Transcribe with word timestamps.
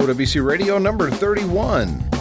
OWC 0.00 0.42
Radio 0.42 0.78
number 0.78 1.10
31. 1.10 2.19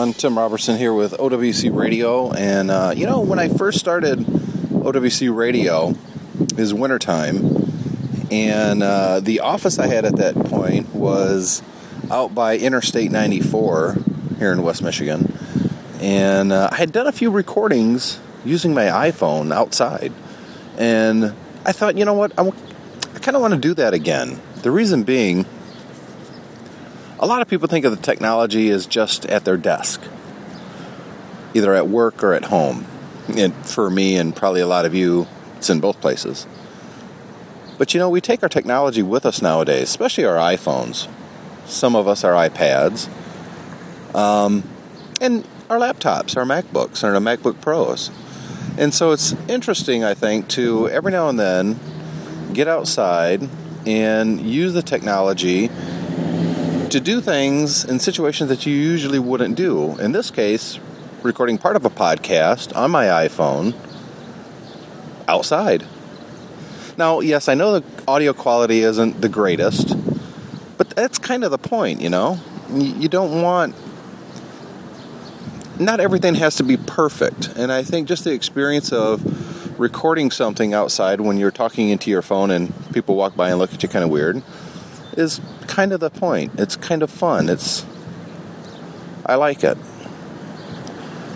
Everyone, 0.00 0.14
Tim 0.14 0.38
Robertson 0.38 0.78
here 0.78 0.94
with 0.94 1.12
OWC 1.12 1.74
Radio. 1.74 2.32
And 2.32 2.70
uh, 2.70 2.94
you 2.96 3.04
know, 3.04 3.20
when 3.20 3.38
I 3.38 3.48
first 3.48 3.78
started 3.78 4.20
OWC 4.20 5.34
Radio, 5.36 5.90
it 6.40 6.56
was 6.56 6.72
wintertime, 6.72 7.70
and 8.30 8.82
uh, 8.82 9.20
the 9.20 9.40
office 9.40 9.78
I 9.78 9.88
had 9.88 10.06
at 10.06 10.16
that 10.16 10.36
point 10.36 10.94
was 10.94 11.62
out 12.10 12.34
by 12.34 12.56
Interstate 12.56 13.10
94 13.10 13.98
here 14.38 14.52
in 14.52 14.62
West 14.62 14.82
Michigan. 14.82 15.36
And 16.00 16.50
uh, 16.50 16.70
I 16.72 16.76
had 16.76 16.92
done 16.92 17.06
a 17.06 17.12
few 17.12 17.30
recordings 17.30 18.20
using 18.42 18.72
my 18.72 18.84
iPhone 18.84 19.52
outside. 19.52 20.14
And 20.78 21.34
I 21.66 21.72
thought, 21.72 21.98
you 21.98 22.06
know 22.06 22.14
what, 22.14 22.32
I 22.38 22.50
kind 23.18 23.36
of 23.36 23.42
want 23.42 23.52
to 23.52 23.60
do 23.60 23.74
that 23.74 23.92
again. 23.92 24.40
The 24.62 24.70
reason 24.70 25.02
being, 25.02 25.44
a 27.20 27.26
lot 27.26 27.42
of 27.42 27.48
people 27.48 27.68
think 27.68 27.84
of 27.84 27.94
the 27.94 28.02
technology 28.02 28.70
as 28.70 28.86
just 28.86 29.26
at 29.26 29.44
their 29.44 29.58
desk, 29.58 30.02
either 31.52 31.74
at 31.74 31.86
work 31.86 32.24
or 32.24 32.32
at 32.32 32.44
home. 32.44 32.86
And 33.36 33.54
for 33.54 33.90
me, 33.90 34.16
and 34.16 34.34
probably 34.34 34.62
a 34.62 34.66
lot 34.66 34.86
of 34.86 34.94
you, 34.94 35.28
it's 35.58 35.68
in 35.68 35.80
both 35.80 36.00
places. 36.00 36.46
But 37.76 37.92
you 37.92 38.00
know, 38.00 38.08
we 38.08 38.22
take 38.22 38.42
our 38.42 38.48
technology 38.48 39.02
with 39.02 39.26
us 39.26 39.42
nowadays, 39.42 39.82
especially 39.82 40.24
our 40.24 40.36
iPhones. 40.36 41.08
Some 41.66 41.94
of 41.94 42.08
us 42.08 42.24
our 42.24 42.32
iPads, 42.32 43.08
um, 44.14 44.64
and 45.20 45.46
our 45.68 45.78
laptops, 45.78 46.36
our 46.36 46.44
MacBooks, 46.44 47.04
and 47.04 47.14
our 47.14 47.36
MacBook 47.36 47.60
Pros. 47.60 48.10
And 48.78 48.94
so 48.94 49.12
it's 49.12 49.34
interesting, 49.46 50.02
I 50.02 50.14
think, 50.14 50.48
to 50.48 50.88
every 50.88 51.12
now 51.12 51.28
and 51.28 51.38
then 51.38 51.78
get 52.54 52.66
outside 52.66 53.48
and 53.86 54.40
use 54.40 54.72
the 54.72 54.82
technology 54.82 55.70
to 56.90 57.00
do 57.00 57.20
things 57.20 57.84
in 57.84 58.00
situations 58.00 58.48
that 58.48 58.66
you 58.66 58.74
usually 58.74 59.18
wouldn't 59.18 59.56
do. 59.56 59.96
In 59.98 60.12
this 60.12 60.30
case, 60.30 60.80
recording 61.22 61.56
part 61.56 61.76
of 61.76 61.84
a 61.84 61.90
podcast 61.90 62.74
on 62.76 62.90
my 62.90 63.06
iPhone 63.06 63.74
outside. 65.28 65.86
Now, 66.98 67.20
yes, 67.20 67.48
I 67.48 67.54
know 67.54 67.78
the 67.78 67.84
audio 68.08 68.32
quality 68.32 68.80
isn't 68.80 69.20
the 69.20 69.28
greatest, 69.28 69.96
but 70.76 70.90
that's 70.90 71.18
kind 71.18 71.44
of 71.44 71.52
the 71.52 71.58
point, 71.58 72.00
you 72.00 72.10
know? 72.10 72.38
You 72.72 73.08
don't 73.08 73.40
want. 73.40 73.74
Not 75.78 76.00
everything 76.00 76.34
has 76.34 76.56
to 76.56 76.64
be 76.64 76.76
perfect. 76.76 77.48
And 77.56 77.72
I 77.72 77.82
think 77.82 78.08
just 78.08 78.24
the 78.24 78.32
experience 78.32 78.92
of 78.92 79.78
recording 79.78 80.30
something 80.30 80.74
outside 80.74 81.20
when 81.20 81.38
you're 81.38 81.50
talking 81.50 81.88
into 81.88 82.10
your 82.10 82.22
phone 82.22 82.50
and 82.50 82.72
people 82.92 83.16
walk 83.16 83.34
by 83.36 83.50
and 83.50 83.58
look 83.58 83.72
at 83.72 83.82
you 83.82 83.88
kind 83.88 84.04
of 84.04 84.10
weird 84.10 84.42
is 85.16 85.40
kind 85.70 85.92
of 85.92 86.00
the 86.00 86.10
point. 86.10 86.52
It's 86.58 86.74
kind 86.76 87.02
of 87.02 87.10
fun. 87.10 87.48
It's 87.48 87.86
I 89.24 89.36
like 89.36 89.62
it. 89.62 89.78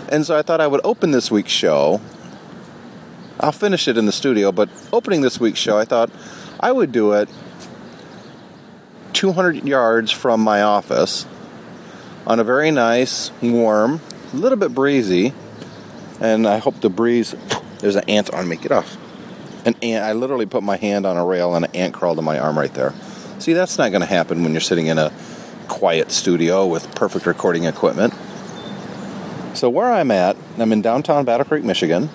And 0.09 0.25
so 0.25 0.37
I 0.37 0.41
thought 0.41 0.59
I 0.61 0.67
would 0.67 0.81
open 0.83 1.11
this 1.11 1.31
week's 1.31 1.51
show. 1.51 2.01
I'll 3.39 3.53
finish 3.53 3.87
it 3.87 3.97
in 3.97 4.05
the 4.05 4.11
studio, 4.11 4.51
but 4.51 4.69
opening 4.91 5.21
this 5.21 5.39
week's 5.39 5.59
show, 5.59 5.77
I 5.77 5.85
thought 5.85 6.11
I 6.59 6.71
would 6.71 6.91
do 6.91 7.13
it 7.13 7.29
200 9.13 9.65
yards 9.65 10.11
from 10.11 10.41
my 10.41 10.61
office 10.61 11.25
on 12.27 12.39
a 12.39 12.43
very 12.43 12.71
nice, 12.71 13.31
warm, 13.41 14.01
a 14.33 14.35
little 14.35 14.57
bit 14.57 14.73
breezy, 14.73 15.33
and 16.19 16.47
I 16.47 16.57
hope 16.57 16.81
the 16.81 16.89
breeze. 16.89 17.33
There's 17.79 17.95
an 17.95 18.09
ant 18.09 18.33
on 18.33 18.47
me. 18.47 18.57
Get 18.57 18.71
off. 18.71 18.97
An 19.65 19.75
ant. 19.81 20.03
I 20.03 20.13
literally 20.13 20.45
put 20.45 20.63
my 20.63 20.75
hand 20.75 21.05
on 21.05 21.17
a 21.17 21.25
rail 21.25 21.55
and 21.55 21.65
an 21.65 21.75
ant 21.75 21.93
crawled 21.93 22.19
in 22.19 22.25
my 22.25 22.39
arm 22.39 22.57
right 22.57 22.73
there. 22.73 22.93
See, 23.39 23.53
that's 23.53 23.77
not 23.77 23.89
going 23.91 24.01
to 24.01 24.07
happen 24.07 24.43
when 24.43 24.53
you're 24.53 24.61
sitting 24.61 24.87
in 24.87 24.97
a 24.97 25.11
quiet 25.67 26.11
studio 26.11 26.65
with 26.65 26.93
perfect 26.95 27.25
recording 27.25 27.65
equipment. 27.65 28.13
So, 29.53 29.69
where 29.69 29.91
I'm 29.91 30.09
at, 30.11 30.37
I'm 30.57 30.71
in 30.71 30.81
downtown 30.81 31.25
Battle 31.25 31.45
Creek, 31.45 31.63
Michigan. 31.63 32.09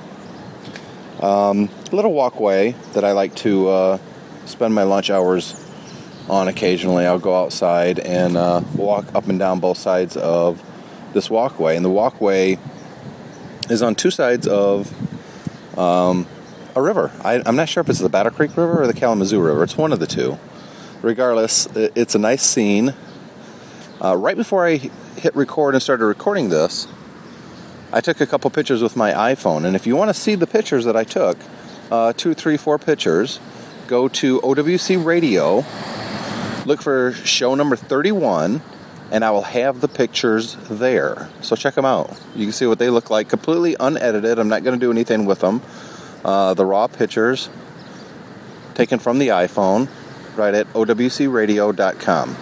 Um, 1.20 1.68
a 1.92 1.94
little 1.94 2.12
walkway 2.12 2.72
that 2.94 3.04
I 3.04 3.12
like 3.12 3.34
to 3.36 3.68
uh, 3.68 3.98
spend 4.46 4.74
my 4.74 4.84
lunch 4.84 5.10
hours 5.10 5.54
on 6.30 6.48
occasionally. 6.48 7.04
I'll 7.06 7.18
go 7.18 7.34
outside 7.34 7.98
and 7.98 8.36
uh, 8.36 8.62
walk 8.74 9.14
up 9.14 9.28
and 9.28 9.38
down 9.38 9.60
both 9.60 9.76
sides 9.76 10.16
of 10.16 10.62
this 11.12 11.28
walkway. 11.28 11.76
And 11.76 11.84
the 11.84 11.90
walkway 11.90 12.58
is 13.68 13.82
on 13.82 13.94
two 13.94 14.10
sides 14.10 14.46
of 14.48 14.90
um, 15.78 16.26
a 16.74 16.80
river. 16.80 17.12
I, 17.22 17.42
I'm 17.44 17.56
not 17.56 17.68
sure 17.68 17.82
if 17.82 17.90
it's 17.90 17.98
the 17.98 18.08
Battle 18.08 18.32
Creek 18.32 18.56
River 18.56 18.82
or 18.82 18.86
the 18.86 18.94
Kalamazoo 18.94 19.40
River. 19.40 19.62
It's 19.62 19.76
one 19.76 19.92
of 19.92 20.00
the 20.00 20.06
two 20.06 20.38
regardless, 21.02 21.66
it's 21.74 22.14
a 22.14 22.18
nice 22.18 22.42
scene. 22.42 22.94
Uh, 24.02 24.16
right 24.16 24.36
before 24.36 24.66
I 24.66 24.76
hit 24.76 25.34
record 25.34 25.74
and 25.74 25.82
started 25.82 26.06
recording 26.06 26.48
this, 26.48 26.86
I 27.92 28.00
took 28.00 28.20
a 28.20 28.26
couple 28.26 28.50
pictures 28.50 28.82
with 28.82 28.96
my 28.96 29.12
iPhone. 29.12 29.64
And 29.64 29.74
if 29.74 29.86
you 29.86 29.96
want 29.96 30.08
to 30.08 30.14
see 30.14 30.34
the 30.34 30.46
pictures 30.46 30.84
that 30.84 30.96
I 30.96 31.04
took, 31.04 31.36
uh, 31.90 32.12
two, 32.12 32.34
three, 32.34 32.56
four 32.56 32.78
pictures, 32.78 33.40
go 33.88 34.08
to 34.08 34.40
OWC 34.40 35.04
Radio, 35.04 35.64
look 36.66 36.80
for 36.80 37.12
show 37.12 37.54
number 37.54 37.76
31, 37.76 38.62
and 39.10 39.24
I 39.24 39.32
will 39.32 39.42
have 39.42 39.80
the 39.80 39.88
pictures 39.88 40.56
there. 40.70 41.28
So 41.42 41.56
check 41.56 41.74
them 41.74 41.84
out. 41.84 42.18
You 42.36 42.46
can 42.46 42.52
see 42.52 42.66
what 42.66 42.78
they 42.78 42.90
look 42.90 43.10
like, 43.10 43.28
completely 43.28 43.74
unedited. 43.78 44.38
I'm 44.38 44.48
not 44.48 44.62
going 44.62 44.78
to 44.78 44.84
do 44.84 44.92
anything 44.92 45.24
with 45.24 45.40
them. 45.40 45.60
Uh, 46.24 46.54
the 46.54 46.64
raw 46.64 46.86
pictures 46.86 47.48
taken 48.74 48.98
from 48.98 49.18
the 49.18 49.28
iPhone 49.28 49.88
right 50.36 50.54
at 50.54 50.66
owcradio.com. 50.72 52.36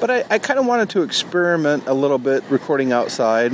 But 0.00 0.10
I, 0.10 0.24
I 0.30 0.38
kind 0.38 0.60
of 0.60 0.66
wanted 0.66 0.90
to 0.90 1.02
experiment 1.02 1.84
a 1.86 1.94
little 1.94 2.18
bit 2.18 2.44
recording 2.48 2.92
outside. 2.92 3.52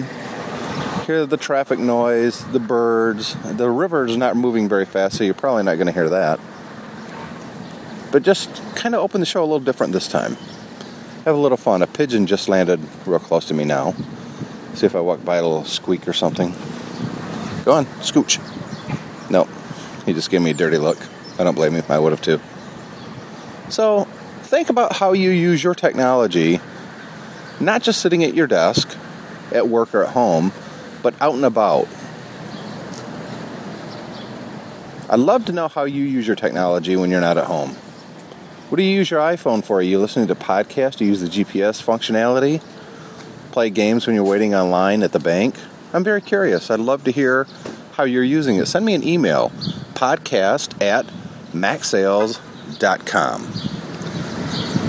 Hear 1.07 1.27
the 1.27 1.37
traffic 1.37 1.79
noise, 1.79 2.45
the 2.53 2.61
birds. 2.61 3.34
The 3.45 3.71
river 3.71 4.07
is 4.07 4.17
not 4.17 4.37
moving 4.37 4.69
very 4.69 4.84
fast, 4.84 5.17
so 5.17 5.25
you're 5.25 5.34
probably 5.34 5.63
not 5.63 5.77
going 5.77 5.87
to 5.87 5.93
hear 5.93 6.09
that. 6.11 6.39
But 8.13 8.23
just 8.23 8.63
kind 8.77 8.95
of 8.95 9.01
open 9.01 9.21
the 9.21 9.27
show 9.27 9.41
a 9.41 9.47
little 9.47 9.61
different 9.61 9.93
this 9.93 10.09
time. 10.09 10.37
Have 11.25 11.34
a 11.34 11.39
little 11.39 11.57
fun. 11.57 11.81
A 11.83 11.87
pigeon 11.87 12.27
just 12.27 12.49
landed 12.49 12.81
real 13.07 13.19
close 13.19 13.47
to 13.47 13.55
me 13.55 13.65
now. 13.65 13.95
See 14.75 14.87
if 14.87 14.95
I 14.95 15.01
walk 15.01 15.25
by 15.25 15.37
a 15.37 15.43
little 15.43 15.65
squeak 15.65 16.07
or 16.07 16.13
something. 16.13 16.51
Go 17.65 17.73
on, 17.73 17.87
scooch. 18.03 18.39
No, 19.31 19.45
he 20.05 20.13
just 20.13 20.31
gave 20.31 20.43
me 20.43 20.51
a 20.51 20.55
dirty 20.55 20.77
look. 20.77 20.99
I 21.39 21.45
don't 21.45 21.55
blame 21.55 21.73
him. 21.73 21.84
I 21.89 21.99
would 21.99 22.13
have 22.13 22.21
too. 22.21 22.41
So 23.69 24.05
think 24.43 24.71
about 24.71 24.95
how 24.95 25.13
you 25.13 25.31
use 25.31 25.63
your 25.63 25.75
technology, 25.75 26.61
not 27.61 27.83
just 27.83 28.01
sitting 28.01 28.23
at 28.25 28.35
your 28.35 28.47
desk, 28.47 28.97
at 29.53 29.69
work 29.69 29.95
or 29.95 30.05
at 30.05 30.11
home, 30.11 30.53
but 31.03 31.15
out 31.21 31.35
and 31.35 31.45
about. 31.45 31.89
I'd 35.09 35.21
love 35.21 35.45
to 35.47 35.53
know 35.53 35.69
how 35.69 35.85
you 35.85 36.03
use 36.03 36.27
your 36.27 36.37
technology 36.37 36.97
when 36.97 37.11
you're 37.11 37.21
not 37.21 37.37
at 37.37 37.45
home. 37.45 37.77
What 38.69 38.79
do 38.79 38.83
you 38.83 38.97
use 38.97 39.11
your 39.11 39.21
iPhone 39.21 39.63
for? 39.65 39.79
Are 39.79 39.83
you 39.83 39.99
listening 39.99 40.27
to 40.29 40.35
podcasts? 40.35 40.97
Do 40.97 41.05
you 41.05 41.11
use 41.11 41.21
the 41.21 41.29
GPS 41.29 41.83
functionality? 41.83 42.63
Play 43.53 43.71
games 43.71 44.07
when 44.07 44.17
you're 44.17 44.25
waiting 44.25 44.55
online 44.55 45.03
at 45.03 45.13
the 45.13 45.19
bank? 45.21 45.55
I'm 45.93 46.03
very 46.03 46.21
curious. 46.21 46.71
I'd 46.71 46.81
love 46.81 47.05
to 47.05 47.13
hear 47.13 47.47
how 47.93 48.05
you're 48.05 48.25
using 48.25 48.57
it. 48.57 48.67
Send 48.67 48.84
me 48.84 48.95
an 48.95 49.07
email 49.07 49.51
podcast 49.95 50.83
at 50.83 51.07
macsales.com. 52.74 53.42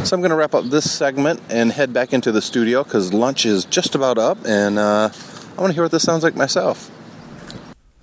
So 0.05 0.15
I'm 0.15 0.21
going 0.21 0.29
to 0.29 0.35
wrap 0.35 0.53
up 0.53 0.65
this 0.65 0.91
segment 0.91 1.41
and 1.49 1.71
head 1.71 1.91
back 1.93 2.13
into 2.13 2.31
the 2.31 2.41
studio 2.41 2.83
because 2.83 3.13
lunch 3.13 3.45
is 3.45 3.65
just 3.65 3.95
about 3.95 4.17
up, 4.17 4.37
and 4.45 4.77
uh, 4.77 5.09
I 5.57 5.61
want 5.61 5.71
to 5.71 5.73
hear 5.73 5.83
what 5.83 5.91
this 5.91 6.03
sounds 6.03 6.23
like 6.23 6.35
myself. 6.35 6.91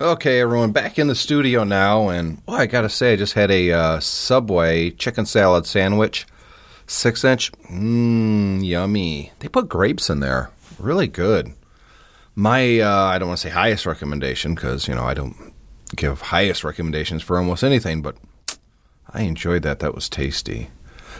Okay, 0.01 0.41
everyone, 0.41 0.71
back 0.73 0.99
in 0.99 1.07
the 1.07 1.15
studio 1.15 1.63
now, 1.63 2.09
and 2.09 2.41
oh, 2.47 2.55
I 2.55 2.65
gotta 2.65 2.89
say, 2.89 3.13
I 3.13 3.15
just 3.15 3.33
had 3.33 3.49
a 3.49 3.71
uh, 3.71 3.99
Subway 4.01 4.89
chicken 4.91 5.25
salad 5.25 5.65
sandwich, 5.65 6.25
six 6.87 7.23
inch, 7.23 7.53
mmm, 7.71 8.65
yummy. 8.65 9.31
They 9.39 9.47
put 9.47 9.69
grapes 9.69 10.09
in 10.09 10.19
there, 10.19 10.49
really 10.77 11.07
good. 11.07 11.53
My, 12.35 12.79
uh, 12.79 12.89
I 12.89 13.17
don't 13.17 13.29
want 13.29 13.39
to 13.39 13.47
say 13.47 13.53
highest 13.53 13.85
recommendation 13.85 14.55
because 14.55 14.89
you 14.89 14.95
know 14.95 15.05
I 15.05 15.13
don't 15.13 15.53
give 15.95 16.19
highest 16.19 16.65
recommendations 16.65 17.23
for 17.23 17.37
almost 17.37 17.63
anything, 17.63 18.01
but 18.01 18.17
I 19.13 19.21
enjoyed 19.23 19.63
that. 19.63 19.79
That 19.79 19.95
was 19.95 20.09
tasty. 20.09 20.69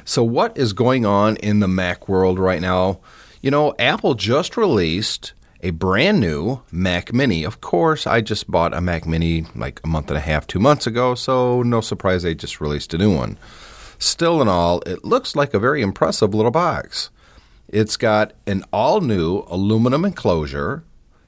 So, 0.05 0.23
what 0.23 0.57
is 0.57 0.73
going 0.73 1.05
on 1.05 1.37
in 1.37 1.59
the 1.59 1.67
Mac 1.67 2.09
world 2.09 2.39
right 2.39 2.61
now? 2.61 2.99
You 3.41 3.51
know, 3.51 3.75
Apple 3.77 4.15
just 4.15 4.57
released 4.57 5.33
a 5.61 5.69
brand 5.69 6.19
new 6.19 6.61
Mac 6.71 7.13
Mini. 7.13 7.43
Of 7.43 7.61
course, 7.61 8.05
I 8.05 8.21
just 8.21 8.49
bought 8.49 8.73
a 8.73 8.81
Mac 8.81 9.05
Mini 9.05 9.45
like 9.55 9.79
a 9.83 9.87
month 9.87 10.09
and 10.09 10.17
a 10.17 10.21
half, 10.21 10.45
two 10.45 10.59
months 10.59 10.87
ago, 10.87 11.15
so 11.15 11.61
no 11.63 11.79
surprise 11.81 12.23
they 12.23 12.35
just 12.35 12.59
released 12.59 12.93
a 12.93 12.97
new 12.97 13.15
one. 13.15 13.37
Still, 13.99 14.41
in 14.41 14.49
all, 14.49 14.81
it 14.85 15.05
looks 15.05 15.35
like 15.35 15.53
a 15.53 15.59
very 15.59 15.81
impressive 15.81 16.33
little 16.33 16.51
box. 16.51 17.09
It's 17.69 17.95
got 17.95 18.33
an 18.45 18.65
all 18.73 18.99
new 18.99 19.45
aluminum 19.47 20.03
enclosure. 20.03 20.83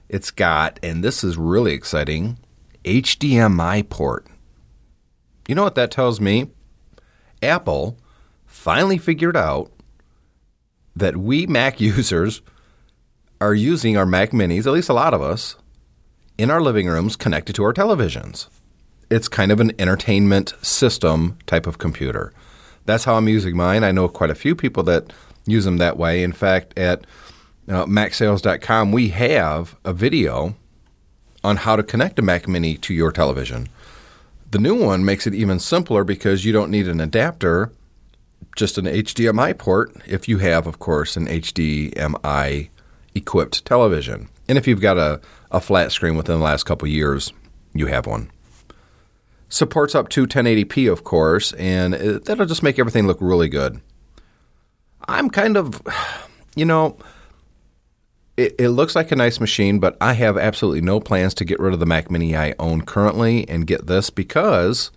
It's 0.10 0.32
got, 0.32 0.80
and 0.84 1.04
this 1.04 1.24
is 1.24 1.38
really 1.38 1.74
exciting, 1.74 2.38
HDMI 2.84 3.90
port. 3.90 4.28
You 5.48 5.56
know 5.56 5.64
what 5.64 5.76
that 5.76 5.92
tells 5.92 6.20
me? 6.20 6.52
Apple 7.46 7.98
finally 8.46 8.98
figured 8.98 9.38
out 9.38 9.72
that 10.96 11.18
we 11.18 11.46
Mac 11.48 11.80
users 11.92 12.42
are 13.42 13.54
using 13.54 13.98
our 13.98 14.06
Mac 14.06 14.32
minis, 14.32 14.66
at 14.66 14.74
least 14.74 14.90
a 14.90 14.94
lot 14.94 15.14
of 15.14 15.22
us, 15.22 15.56
in 16.38 16.52
our 16.52 16.62
living 16.62 16.88
rooms 16.88 17.16
connected 17.16 17.56
to 17.56 17.64
our 17.64 17.74
televisions. 17.74 18.48
It's 19.10 19.28
kind 19.28 19.52
of 19.52 19.60
an 19.60 19.72
entertainment 19.80 20.54
system 20.62 21.38
type 21.46 21.68
of 21.68 21.78
computer. 21.78 22.34
That's 22.86 23.04
how 23.04 23.16
I'm 23.16 23.28
using 23.28 23.56
mine. 23.56 23.84
I 23.84 23.92
know 23.92 24.08
quite 24.08 24.30
a 24.30 24.36
few 24.36 24.56
people 24.56 24.84
that 24.84 25.12
use 25.46 25.66
them 25.66 25.78
that 25.78 25.98
way. 25.98 26.24
In 26.24 26.32
fact, 26.32 26.78
at 26.78 27.06
uh, 27.68 27.86
MacSales.com, 27.86 28.92
we 28.92 29.10
have 29.10 29.76
a 29.84 29.94
video 29.94 30.56
on 31.44 31.58
how 31.58 31.76
to 31.76 31.84
connect 31.84 32.20
a 32.20 32.22
Mac 32.22 32.48
Mini 32.48 32.78
to 32.78 32.94
your 32.94 33.12
television. 33.12 33.70
The 34.52 34.60
new 34.60 34.76
one 34.76 35.04
makes 35.04 35.28
it 35.28 35.34
even 35.34 35.60
simpler 35.60 36.04
because 36.04 36.46
you 36.46 36.54
don't 36.54 36.72
need 36.72 36.88
an 36.88 37.02
adapter, 37.02 37.72
just 38.56 38.78
an 38.78 38.86
HDMI 38.86 39.58
port, 39.58 39.96
if 40.06 40.28
you 40.30 40.38
have, 40.38 40.68
of 40.68 40.80
course, 40.80 41.18
an 41.18 41.28
HDMI 41.28 42.70
equipped 43.14 43.66
television. 43.66 44.30
And 44.48 44.58
if 44.58 44.68
you've 44.68 44.82
got 44.82 44.98
a, 44.98 45.20
a 45.52 45.60
flat 45.60 45.92
screen 45.92 46.16
within 46.16 46.38
the 46.38 46.44
last 46.44 46.64
couple 46.64 46.88
years, 46.88 47.34
you 47.74 47.88
have 47.88 48.06
one. 48.06 48.30
Supports 49.50 49.96
up 49.96 50.10
to 50.10 50.28
1080p, 50.28 50.92
of 50.92 51.04
course, 51.04 51.54
and 51.54 51.94
that'll 51.94 52.46
just 52.46 52.64
make 52.64 52.80
everything 52.80 53.08
look 53.08 53.18
really 53.20 53.50
good. 53.50 53.82
I'm 55.08 55.30
kind 55.30 55.58
of, 55.58 55.82
you 56.56 56.66
know, 56.66 56.98
it, 58.38 58.56
it, 58.60 58.70
looks 58.70 58.96
like 58.96 59.12
a 59.12 59.16
nice 59.16 59.40
machine, 59.40 59.80
but 59.80 59.98
I 60.02 60.14
have 60.14 60.38
absolutely 60.38 60.82
no 60.82 61.00
plans 61.00 61.34
to 61.36 61.46
get 61.46 61.60
rid 61.60 61.74
of 61.74 61.80
the 61.80 61.86
Mac 61.86 62.12
Mini 62.12 62.36
I 62.36 62.54
own 62.60 62.82
currently 62.82 63.48
and 63.48 63.66
get 63.66 63.88
this 63.88 64.10
because 64.10 64.92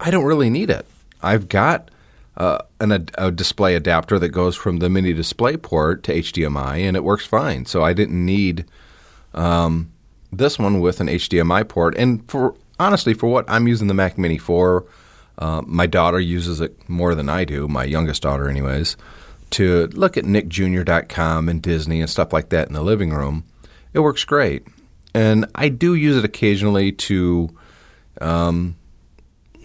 I 0.00 0.10
don't 0.10 0.24
really 0.24 0.48
need 0.48 0.70
it. 0.70 0.86
I've 1.22 1.48
got 1.48 1.90
uh, 2.36 2.58
an, 2.80 2.92
a, 2.92 3.04
a, 3.18 3.30
display 3.30 3.74
adapter 3.74 4.18
that 4.18 4.28
goes 4.28 4.54
from 4.56 4.78
the 4.78 4.88
mini 4.88 5.12
display 5.12 5.56
port 5.56 6.04
to 6.04 6.14
HDMI, 6.14 6.78
and 6.78 6.96
it 6.96 7.02
works 7.02 7.26
fine. 7.26 7.66
So 7.66 7.82
I 7.82 7.92
didn't 7.92 8.24
need 8.24 8.64
um, 9.34 9.90
this 10.32 10.58
one 10.58 10.80
with 10.80 11.00
an 11.00 11.08
HDMI 11.08 11.68
port. 11.68 11.96
And 11.98 12.28
for 12.30 12.54
honestly, 12.78 13.12
for 13.12 13.28
what 13.28 13.44
I'm 13.48 13.66
using 13.66 13.88
the 13.88 13.94
Mac 13.94 14.16
Mini 14.16 14.38
for, 14.38 14.86
uh, 15.36 15.62
my 15.66 15.86
daughter 15.86 16.20
uses 16.20 16.60
it 16.60 16.88
more 16.88 17.14
than 17.14 17.28
I 17.28 17.44
do. 17.44 17.66
My 17.66 17.84
youngest 17.84 18.22
daughter, 18.22 18.48
anyways 18.48 18.96
to 19.50 19.86
look 19.88 20.16
at 20.16 20.24
nickjr.com 20.24 21.48
and 21.48 21.62
Disney 21.62 22.00
and 22.00 22.10
stuff 22.10 22.32
like 22.32 22.50
that 22.50 22.68
in 22.68 22.74
the 22.74 22.82
living 22.82 23.10
room, 23.10 23.44
it 23.92 24.00
works 24.00 24.24
great. 24.24 24.66
And 25.14 25.46
I 25.54 25.68
do 25.68 25.94
use 25.94 26.16
it 26.16 26.24
occasionally 26.24 26.92
to, 26.92 27.50
um, 28.20 28.76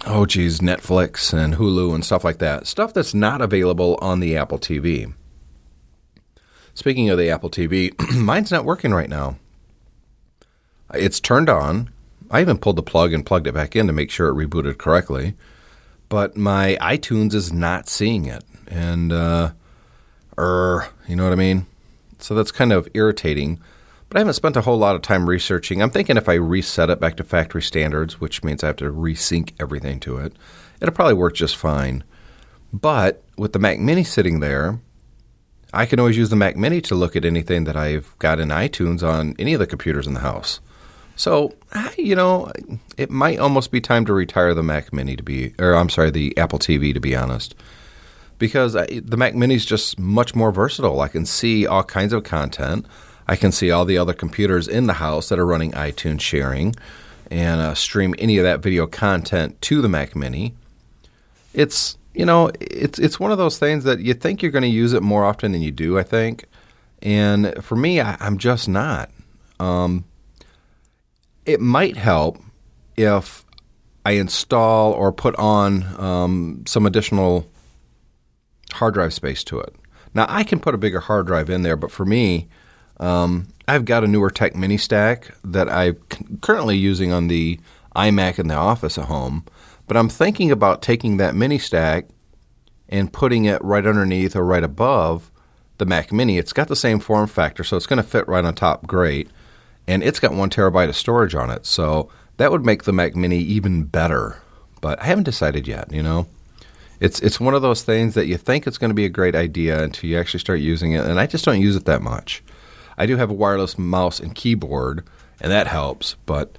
oh 0.05 0.25
geez, 0.25 0.59
Netflix 0.59 1.33
and 1.33 1.55
Hulu 1.55 1.93
and 1.93 2.05
stuff 2.05 2.23
like 2.23 2.39
that. 2.39 2.67
Stuff 2.67 2.93
that's 2.93 3.13
not 3.13 3.41
available 3.41 3.97
on 4.01 4.19
the 4.19 4.37
Apple 4.37 4.59
TV. 4.59 5.13
Speaking 6.73 7.09
of 7.09 7.17
the 7.17 7.29
Apple 7.29 7.49
TV, 7.49 7.93
mine's 8.15 8.51
not 8.51 8.65
working 8.65 8.93
right 8.93 9.09
now. 9.09 9.37
It's 10.93 11.19
turned 11.19 11.49
on. 11.49 11.89
I 12.31 12.41
even 12.41 12.57
pulled 12.57 12.77
the 12.77 12.83
plug 12.83 13.13
and 13.13 13.25
plugged 13.25 13.47
it 13.47 13.53
back 13.53 13.75
in 13.75 13.87
to 13.87 13.93
make 13.93 14.09
sure 14.09 14.29
it 14.29 14.33
rebooted 14.35 14.77
correctly. 14.77 15.35
But 16.09 16.35
my 16.35 16.77
iTunes 16.81 17.33
is 17.33 17.53
not 17.53 17.87
seeing 17.87 18.25
it. 18.25 18.43
And 18.67 19.11
uh, 19.11 19.51
er, 20.37 20.89
you 21.07 21.15
know 21.15 21.23
what 21.23 21.33
I 21.33 21.37
mean? 21.37 21.65
So 22.19 22.35
that's 22.35 22.51
kind 22.51 22.71
of 22.71 22.87
irritating. 22.93 23.59
But 24.09 24.17
I 24.17 24.19
haven't 24.21 24.35
spent 24.35 24.57
a 24.57 24.61
whole 24.61 24.77
lot 24.77 24.95
of 24.95 25.01
time 25.01 25.27
researching. 25.27 25.81
I'm 25.81 25.89
thinking 25.89 26.17
if 26.17 26.29
I 26.29 26.35
reset 26.35 26.89
it 26.89 26.99
back 26.99 27.17
to 27.17 27.23
factory 27.23 27.61
standards, 27.61 28.21
which 28.21 28.43
means 28.43 28.63
I 28.63 28.67
have 28.67 28.75
to 28.77 28.91
resync 28.91 29.53
everything 29.59 29.99
to 30.01 30.17
it, 30.17 30.33
it'll 30.79 30.93
probably 30.93 31.15
work 31.15 31.33
just 31.33 31.55
fine. 31.55 32.03
But 32.71 33.23
with 33.37 33.53
the 33.53 33.59
Mac 33.59 33.79
Mini 33.79 34.03
sitting 34.03 34.39
there, 34.39 34.79
I 35.73 35.85
can 35.85 35.99
always 35.99 36.17
use 36.17 36.29
the 36.29 36.35
Mac 36.35 36.55
Mini 36.55 36.79
to 36.81 36.95
look 36.95 37.15
at 37.15 37.25
anything 37.25 37.63
that 37.63 37.75
I've 37.75 38.15
got 38.19 38.39
in 38.39 38.49
iTunes 38.49 39.01
on 39.01 39.35
any 39.39 39.53
of 39.53 39.59
the 39.59 39.67
computers 39.67 40.05
in 40.05 40.13
the 40.13 40.19
house. 40.19 40.59
So, 41.15 41.53
you 41.97 42.15
know, 42.15 42.51
it 42.97 43.09
might 43.09 43.39
almost 43.39 43.71
be 43.71 43.81
time 43.81 44.05
to 44.05 44.13
retire 44.13 44.53
the 44.53 44.63
Mac 44.63 44.93
Mini 44.93 45.15
to 45.15 45.23
be, 45.23 45.53
or 45.57 45.73
I'm 45.73 45.89
sorry, 45.89 46.11
the 46.11 46.37
Apple 46.37 46.59
TV 46.59 46.93
to 46.93 46.99
be 46.99 47.15
honest 47.15 47.55
because 48.43 48.75
I, 48.75 48.87
the 48.87 49.15
Mac 49.15 49.35
Mini 49.35 49.55
is 49.55 49.65
just 49.65 49.97
much 49.97 50.35
more 50.35 50.51
versatile. 50.51 50.99
I 50.99 51.07
can 51.07 51.25
see 51.25 51.65
all 51.65 51.81
kinds 51.81 52.11
of 52.11 52.25
content. 52.25 52.85
I 53.25 53.37
can 53.37 53.53
see 53.53 53.71
all 53.71 53.85
the 53.85 53.97
other 53.97 54.13
computers 54.13 54.67
in 54.67 54.85
the 54.85 54.95
house 54.95 55.29
that 55.29 55.39
are 55.39 55.45
running 55.45 55.71
iTunes 55.71 56.19
sharing 56.19 56.75
and 57.31 57.61
uh, 57.61 57.73
stream 57.73 58.13
any 58.17 58.37
of 58.39 58.43
that 58.43 58.59
video 58.59 58.85
content 58.85 59.61
to 59.61 59.81
the 59.81 59.87
Mac 59.87 60.13
Mini. 60.13 60.55
It's 61.53 61.97
you 62.13 62.25
know 62.25 62.51
it's 62.59 62.99
it's 62.99 63.17
one 63.17 63.31
of 63.31 63.37
those 63.37 63.57
things 63.57 63.85
that 63.85 64.01
you 64.01 64.13
think 64.13 64.41
you're 64.41 64.51
going 64.51 64.63
to 64.63 64.67
use 64.67 64.91
it 64.91 65.01
more 65.01 65.23
often 65.23 65.53
than 65.53 65.61
you 65.61 65.71
do. 65.71 65.97
I 65.97 66.03
think, 66.03 66.43
and 67.01 67.63
for 67.63 67.77
me, 67.77 68.01
I, 68.01 68.17
am 68.19 68.37
just 68.37 68.67
not. 68.67 69.09
Um, 69.57 70.03
it 71.45 71.61
might 71.61 71.95
help 71.95 72.39
if 72.97 73.45
I 74.05 74.11
install 74.11 74.91
or 74.91 75.13
put 75.13 75.33
on 75.37 75.85
um, 75.97 76.63
some 76.67 76.85
additional 76.85 77.49
hard 78.73 78.93
drive 78.93 79.13
space 79.13 79.43
to 79.45 79.59
it. 79.59 79.75
Now 80.13 80.25
I 80.29 80.43
can 80.43 80.59
put 80.59 80.75
a 80.75 80.77
bigger 80.77 80.99
hard 80.99 81.27
drive 81.27 81.49
in 81.49 81.63
there, 81.63 81.77
but 81.77 81.91
for 81.91 82.05
me, 82.05 82.47
um, 82.99 83.47
I've 83.67 83.85
got 83.85 84.03
a 84.03 84.07
NewerTech 84.07 84.55
Mini 84.55 84.77
Stack 84.77 85.33
that 85.43 85.69
I'm 85.69 85.95
currently 86.41 86.77
using 86.77 87.11
on 87.11 87.27
the 87.27 87.59
iMac 87.95 88.39
in 88.39 88.47
the 88.47 88.55
office 88.55 88.97
at 88.97 89.05
home. 89.05 89.45
But 89.87 89.97
I'm 89.97 90.09
thinking 90.09 90.51
about 90.51 90.81
taking 90.81 91.17
that 91.17 91.35
mini 91.35 91.57
stack 91.57 92.05
and 92.87 93.11
putting 93.11 93.45
it 93.45 93.63
right 93.63 93.85
underneath 93.85 94.35
or 94.35 94.45
right 94.45 94.63
above 94.63 95.29
the 95.77 95.85
Mac 95.85 96.11
Mini. 96.11 96.37
It's 96.37 96.53
got 96.53 96.67
the 96.67 96.75
same 96.75 96.99
form 96.99 97.27
factor, 97.27 97.63
so 97.63 97.75
it's 97.75 97.85
going 97.85 98.01
to 98.01 98.07
fit 98.07 98.27
right 98.27 98.45
on 98.45 98.55
top 98.55 98.87
great. 98.87 99.29
And 99.87 100.01
it's 100.01 100.19
got 100.19 100.33
one 100.33 100.49
terabyte 100.49 100.87
of 100.87 100.95
storage 100.95 101.35
on 101.35 101.49
it, 101.49 101.65
so 101.65 102.09
that 102.37 102.51
would 102.51 102.65
make 102.65 102.83
the 102.83 102.93
Mac 102.93 103.15
Mini 103.15 103.39
even 103.39 103.83
better. 103.83 104.41
But 104.79 105.01
I 105.01 105.05
haven't 105.05 105.25
decided 105.25 105.67
yet, 105.67 105.91
you 105.91 106.01
know 106.01 106.27
it's 107.03 107.19
it's 107.19 107.37
one 107.37 107.53
of 107.53 107.61
those 107.61 107.83
things 107.83 108.13
that 108.13 108.27
you 108.27 108.37
think 108.37 108.65
it's 108.65 108.77
going 108.77 108.89
to 108.89 108.95
be 108.95 109.03
a 109.03 109.09
great 109.09 109.35
idea 109.35 109.83
until 109.83 110.09
you 110.09 110.17
actually 110.17 110.39
start 110.39 110.61
using 110.61 110.93
it. 110.93 111.05
And 111.05 111.19
I 111.19 111.27
just 111.27 111.43
don't 111.43 111.59
use 111.59 111.75
it 111.75 111.83
that 111.83 112.01
much. 112.01 112.41
I 112.97 113.05
do 113.05 113.17
have 113.17 113.29
a 113.29 113.33
wireless 113.33 113.77
mouse 113.77 114.21
and 114.21 114.33
keyboard, 114.33 115.05
and 115.41 115.51
that 115.51 115.67
helps. 115.67 116.15
But 116.25 116.57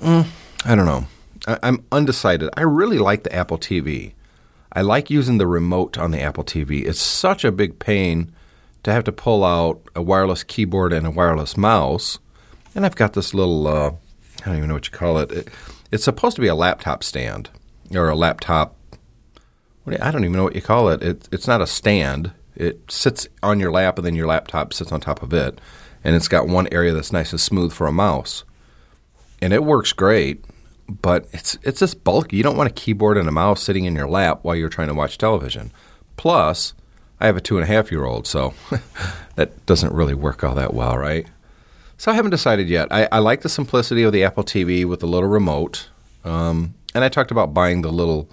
mm, 0.00 0.26
I 0.64 0.74
don't 0.74 0.86
know. 0.86 1.06
I, 1.46 1.58
I'm 1.62 1.84
undecided. 1.92 2.48
I 2.56 2.62
really 2.62 2.96
like 2.96 3.22
the 3.22 3.34
Apple 3.34 3.58
TV. 3.58 4.14
I 4.72 4.80
like 4.80 5.10
using 5.10 5.36
the 5.36 5.46
remote 5.46 5.98
on 5.98 6.10
the 6.10 6.22
Apple 6.22 6.44
TV. 6.44 6.86
It's 6.86 7.00
such 7.00 7.44
a 7.44 7.52
big 7.52 7.78
pain 7.78 8.32
to 8.82 8.92
have 8.92 9.04
to 9.04 9.12
pull 9.12 9.44
out 9.44 9.82
a 9.94 10.00
wireless 10.00 10.42
keyboard 10.42 10.94
and 10.94 11.06
a 11.06 11.10
wireless 11.10 11.54
mouse. 11.54 12.18
And 12.74 12.86
I've 12.86 12.96
got 12.96 13.12
this 13.12 13.34
little, 13.34 13.66
uh, 13.66 13.90
I 14.40 14.46
don't 14.46 14.56
even 14.56 14.68
know 14.68 14.74
what 14.74 14.86
you 14.86 14.92
call 14.92 15.18
it. 15.18 15.30
it. 15.32 15.48
It's 15.92 16.04
supposed 16.04 16.36
to 16.36 16.42
be 16.42 16.48
a 16.48 16.54
laptop 16.54 17.04
stand 17.04 17.50
or 17.94 18.08
a 18.08 18.16
laptop 18.16 18.75
I 19.86 20.10
don't 20.10 20.24
even 20.24 20.36
know 20.36 20.44
what 20.44 20.56
you 20.56 20.62
call 20.62 20.88
it. 20.88 21.02
it. 21.02 21.28
It's 21.30 21.46
not 21.46 21.60
a 21.60 21.66
stand. 21.66 22.32
It 22.56 22.90
sits 22.90 23.28
on 23.42 23.60
your 23.60 23.70
lap, 23.70 23.98
and 23.98 24.06
then 24.06 24.16
your 24.16 24.26
laptop 24.26 24.72
sits 24.72 24.90
on 24.90 25.00
top 25.00 25.22
of 25.22 25.32
it, 25.32 25.60
and 26.02 26.16
it's 26.16 26.28
got 26.28 26.48
one 26.48 26.68
area 26.72 26.92
that's 26.92 27.12
nice 27.12 27.30
and 27.30 27.40
smooth 27.40 27.72
for 27.72 27.86
a 27.86 27.92
mouse, 27.92 28.44
and 29.40 29.52
it 29.52 29.64
works 29.64 29.92
great. 29.92 30.44
But 30.88 31.26
it's 31.32 31.58
it's 31.62 31.80
just 31.80 32.04
bulky. 32.04 32.36
You 32.36 32.42
don't 32.42 32.56
want 32.56 32.70
a 32.70 32.72
keyboard 32.72 33.18
and 33.18 33.28
a 33.28 33.32
mouse 33.32 33.62
sitting 33.62 33.84
in 33.84 33.96
your 33.96 34.08
lap 34.08 34.40
while 34.42 34.54
you're 34.56 34.68
trying 34.68 34.88
to 34.88 34.94
watch 34.94 35.18
television. 35.18 35.72
Plus, 36.16 36.74
I 37.20 37.26
have 37.26 37.36
a 37.36 37.40
two 37.40 37.56
and 37.56 37.64
a 37.64 37.66
half 37.66 37.90
year 37.90 38.04
old, 38.04 38.26
so 38.26 38.54
that 39.36 39.66
doesn't 39.66 39.92
really 39.92 40.14
work 40.14 40.44
all 40.44 40.54
that 40.54 40.74
well, 40.74 40.96
right? 40.96 41.26
So 41.98 42.12
I 42.12 42.14
haven't 42.14 42.30
decided 42.30 42.68
yet. 42.68 42.88
I, 42.90 43.08
I 43.10 43.18
like 43.18 43.40
the 43.40 43.48
simplicity 43.48 44.02
of 44.02 44.12
the 44.12 44.22
Apple 44.22 44.44
TV 44.44 44.84
with 44.84 45.00
the 45.00 45.06
little 45.06 45.28
remote, 45.28 45.88
um, 46.24 46.74
and 46.94 47.02
I 47.02 47.08
talked 47.08 47.30
about 47.30 47.54
buying 47.54 47.82
the 47.82 47.92
little 47.92 48.28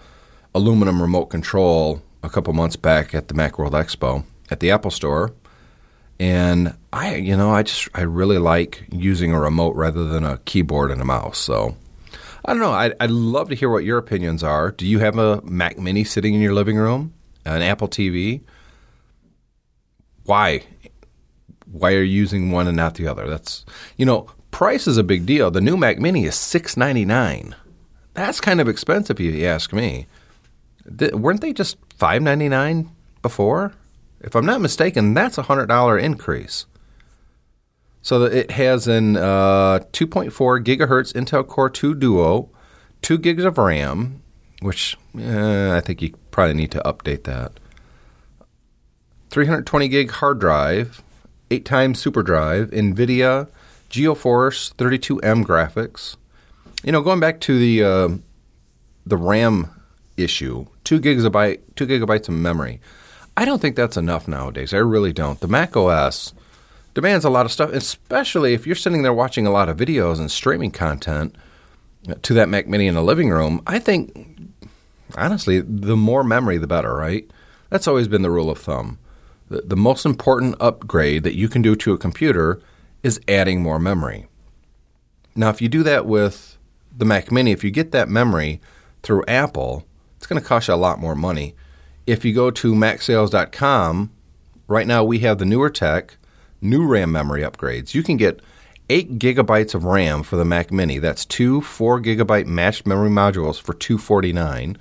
aluminum 0.55 1.01
remote 1.01 1.27
control 1.27 2.01
a 2.21 2.29
couple 2.29 2.53
months 2.53 2.75
back 2.75 3.13
at 3.13 3.27
the 3.27 3.33
Macworld 3.33 3.71
Expo 3.71 4.23
at 4.49 4.59
the 4.59 4.71
Apple 4.71 4.91
Store, 4.91 5.33
and 6.19 6.75
I, 6.91 7.15
you 7.15 7.35
know, 7.35 7.51
I 7.51 7.63
just 7.63 7.89
I 7.93 8.01
really 8.01 8.37
like 8.37 8.85
using 8.91 9.33
a 9.33 9.39
remote 9.39 9.75
rather 9.75 10.05
than 10.05 10.23
a 10.23 10.37
keyboard 10.39 10.91
and 10.91 11.01
a 11.01 11.05
mouse. 11.05 11.39
So 11.39 11.75
I 12.45 12.53
don't 12.53 12.61
know. 12.61 12.71
I'd, 12.71 12.93
I'd 12.99 13.11
love 13.11 13.49
to 13.49 13.55
hear 13.55 13.69
what 13.69 13.83
your 13.83 13.97
opinions 13.97 14.43
are. 14.43 14.71
Do 14.71 14.85
you 14.85 14.99
have 14.99 15.17
a 15.17 15.41
Mac 15.41 15.77
Mini 15.77 16.03
sitting 16.03 16.33
in 16.33 16.41
your 16.41 16.53
living 16.53 16.77
room? 16.77 17.13
an 17.45 17.61
Apple 17.61 17.87
TV, 17.87 18.41
why? 20.25 20.63
Why 21.71 21.93
are 21.93 22.03
you 22.03 22.17
using 22.17 22.51
one 22.51 22.67
and 22.67 22.77
not 22.77 22.95
the 22.95 23.07
other? 23.07 23.27
That's 23.27 23.65
you 23.97 24.05
know, 24.05 24.27
price 24.51 24.87
is 24.87 24.97
a 24.97 25.03
big 25.03 25.25
deal. 25.25 25.51
The 25.51 25.61
new 25.61 25.77
Mac 25.77 25.99
Mini 25.99 26.25
is 26.25 26.35
six 26.35 26.77
ninety 26.77 27.05
nine. 27.05 27.55
That's 28.13 28.39
kind 28.39 28.61
of 28.61 28.67
expensive, 28.67 29.19
if 29.19 29.35
you 29.35 29.45
ask 29.45 29.73
me. 29.73 30.05
Th- 30.97 31.13
weren't 31.13 31.41
they 31.41 31.53
just 31.53 31.77
five 31.95 32.21
ninety 32.21 32.49
nine 32.49 32.91
before? 33.21 33.73
If 34.21 34.35
I'm 34.35 34.45
not 34.45 34.61
mistaken, 34.61 35.13
that's 35.13 35.37
a 35.37 35.43
hundred 35.43 35.67
dollar 35.67 35.97
increase. 35.97 36.65
So 38.01 38.23
it 38.23 38.51
has 38.51 38.85
an 38.85 39.15
uh, 39.15 39.79
2.4 39.93 40.29
gigahertz 40.61 41.13
Intel 41.13 41.47
Core 41.47 41.69
2 41.69 41.95
Duo, 41.95 42.49
two 43.01 43.17
gigs 43.17 43.45
of 43.45 43.57
RAM, 43.57 44.21
which 44.59 44.97
uh, 45.17 45.71
I 45.71 45.79
think 45.79 46.01
you 46.01 46.13
probably 46.29 46.55
need 46.55 46.71
to 46.71 46.81
update 46.81 47.23
that. 47.23 47.53
320 49.29 49.87
gig 49.87 50.11
hard 50.11 50.39
drive, 50.39 51.01
eight 51.49 51.63
times 51.63 51.97
super 51.97 52.23
drive, 52.23 52.71
NVIDIA 52.71 53.47
GeForce 53.89 54.73
320M 54.75 55.45
graphics. 55.45 56.17
You 56.83 56.91
know, 56.91 57.01
going 57.01 57.21
back 57.21 57.39
to 57.41 57.57
the 57.57 57.83
uh, 57.83 58.09
the 59.05 59.17
RAM 59.17 59.72
issue, 60.17 60.65
two 60.83 60.99
gigabyte 60.99 61.61
two 61.75 61.87
gigabytes 61.87 62.27
of 62.27 62.35
memory. 62.35 62.79
I 63.35 63.45
don't 63.45 63.61
think 63.61 63.75
that's 63.75 63.97
enough 63.97 64.27
nowadays. 64.27 64.73
I 64.73 64.77
really 64.77 65.13
don't. 65.13 65.39
The 65.39 65.47
Mac 65.47 65.75
OS 65.75 66.33
demands 66.93 67.25
a 67.25 67.29
lot 67.29 67.45
of 67.45 67.51
stuff, 67.51 67.71
especially 67.71 68.53
if 68.53 68.67
you're 68.67 68.75
sitting 68.75 69.01
there 69.01 69.13
watching 69.13 69.47
a 69.47 69.51
lot 69.51 69.69
of 69.69 69.77
videos 69.77 70.19
and 70.19 70.29
streaming 70.29 70.71
content 70.71 71.35
to 72.21 72.33
that 72.33 72.49
Mac 72.49 72.67
Mini 72.67 72.87
in 72.87 72.95
the 72.95 73.03
living 73.03 73.29
room. 73.29 73.61
I 73.65 73.79
think, 73.79 74.49
honestly, 75.15 75.61
the 75.61 75.95
more 75.95 76.23
memory, 76.23 76.57
the 76.57 76.67
better, 76.67 76.93
right? 76.93 77.29
That's 77.69 77.87
always 77.87 78.07
been 78.07 78.21
the 78.21 78.29
rule 78.29 78.49
of 78.51 78.59
thumb. 78.59 78.99
The, 79.49 79.61
the 79.61 79.75
most 79.75 80.05
important 80.05 80.55
upgrade 80.59 81.23
that 81.23 81.35
you 81.35 81.49
can 81.49 81.61
do 81.61 81.75
to 81.77 81.93
a 81.93 81.97
computer 81.97 82.61
is 83.01 83.19
adding 83.27 83.61
more 83.61 83.79
memory. 83.79 84.27
Now, 85.35 85.49
if 85.49 85.61
you 85.61 85.69
do 85.69 85.81
that 85.83 86.05
with 86.05 86.57
the 86.95 87.05
Mac 87.05 87.31
Mini, 87.31 87.51
if 87.51 87.63
you 87.63 87.71
get 87.71 87.91
that 87.91 88.09
memory 88.09 88.61
through 89.01 89.23
Apple, 89.27 89.85
it's 90.23 90.27
going 90.29 90.41
to 90.41 90.47
cost 90.47 90.69
you 90.69 90.73
a 90.73 90.75
lot 90.75 91.01
more 91.01 91.15
money. 91.15 91.53
If 92.07 92.23
you 92.23 92.33
go 92.33 92.49
to 92.49 92.73
macsales.com, 92.73 94.09
right 94.69 94.87
now 94.87 95.03
we 95.03 95.19
have 95.19 95.37
the 95.37 95.43
NewerTech 95.43 96.11
new 96.61 96.87
RAM 96.87 97.11
memory 97.11 97.41
upgrades. 97.41 97.93
You 97.93 98.03
can 98.03 98.15
get 98.15 98.39
8 98.87 99.19
gigabytes 99.19 99.75
of 99.75 99.83
RAM 99.83 100.23
for 100.23 100.37
the 100.37 100.45
Mac 100.45 100.71
Mini. 100.71 100.97
That's 100.97 101.25
two 101.25 101.59
4 101.59 102.01
gigabyte 102.01 102.45
matched 102.45 102.87
memory 102.87 103.09
modules 103.09 103.61
for 103.61 103.73
249. 103.73 104.77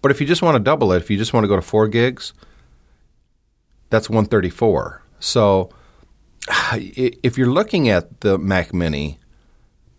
But 0.00 0.10
if 0.10 0.22
you 0.22 0.26
just 0.26 0.40
want 0.40 0.54
to 0.54 0.58
double 0.58 0.90
it, 0.92 1.02
if 1.02 1.10
you 1.10 1.18
just 1.18 1.34
want 1.34 1.44
to 1.44 1.48
go 1.48 1.56
to 1.56 1.60
4 1.60 1.86
gigs, 1.88 2.32
that's 3.90 4.08
134. 4.08 5.02
So 5.20 5.68
if 6.72 7.36
you're 7.36 7.52
looking 7.52 7.90
at 7.90 8.22
the 8.22 8.38
Mac 8.38 8.72
Mini, 8.72 9.18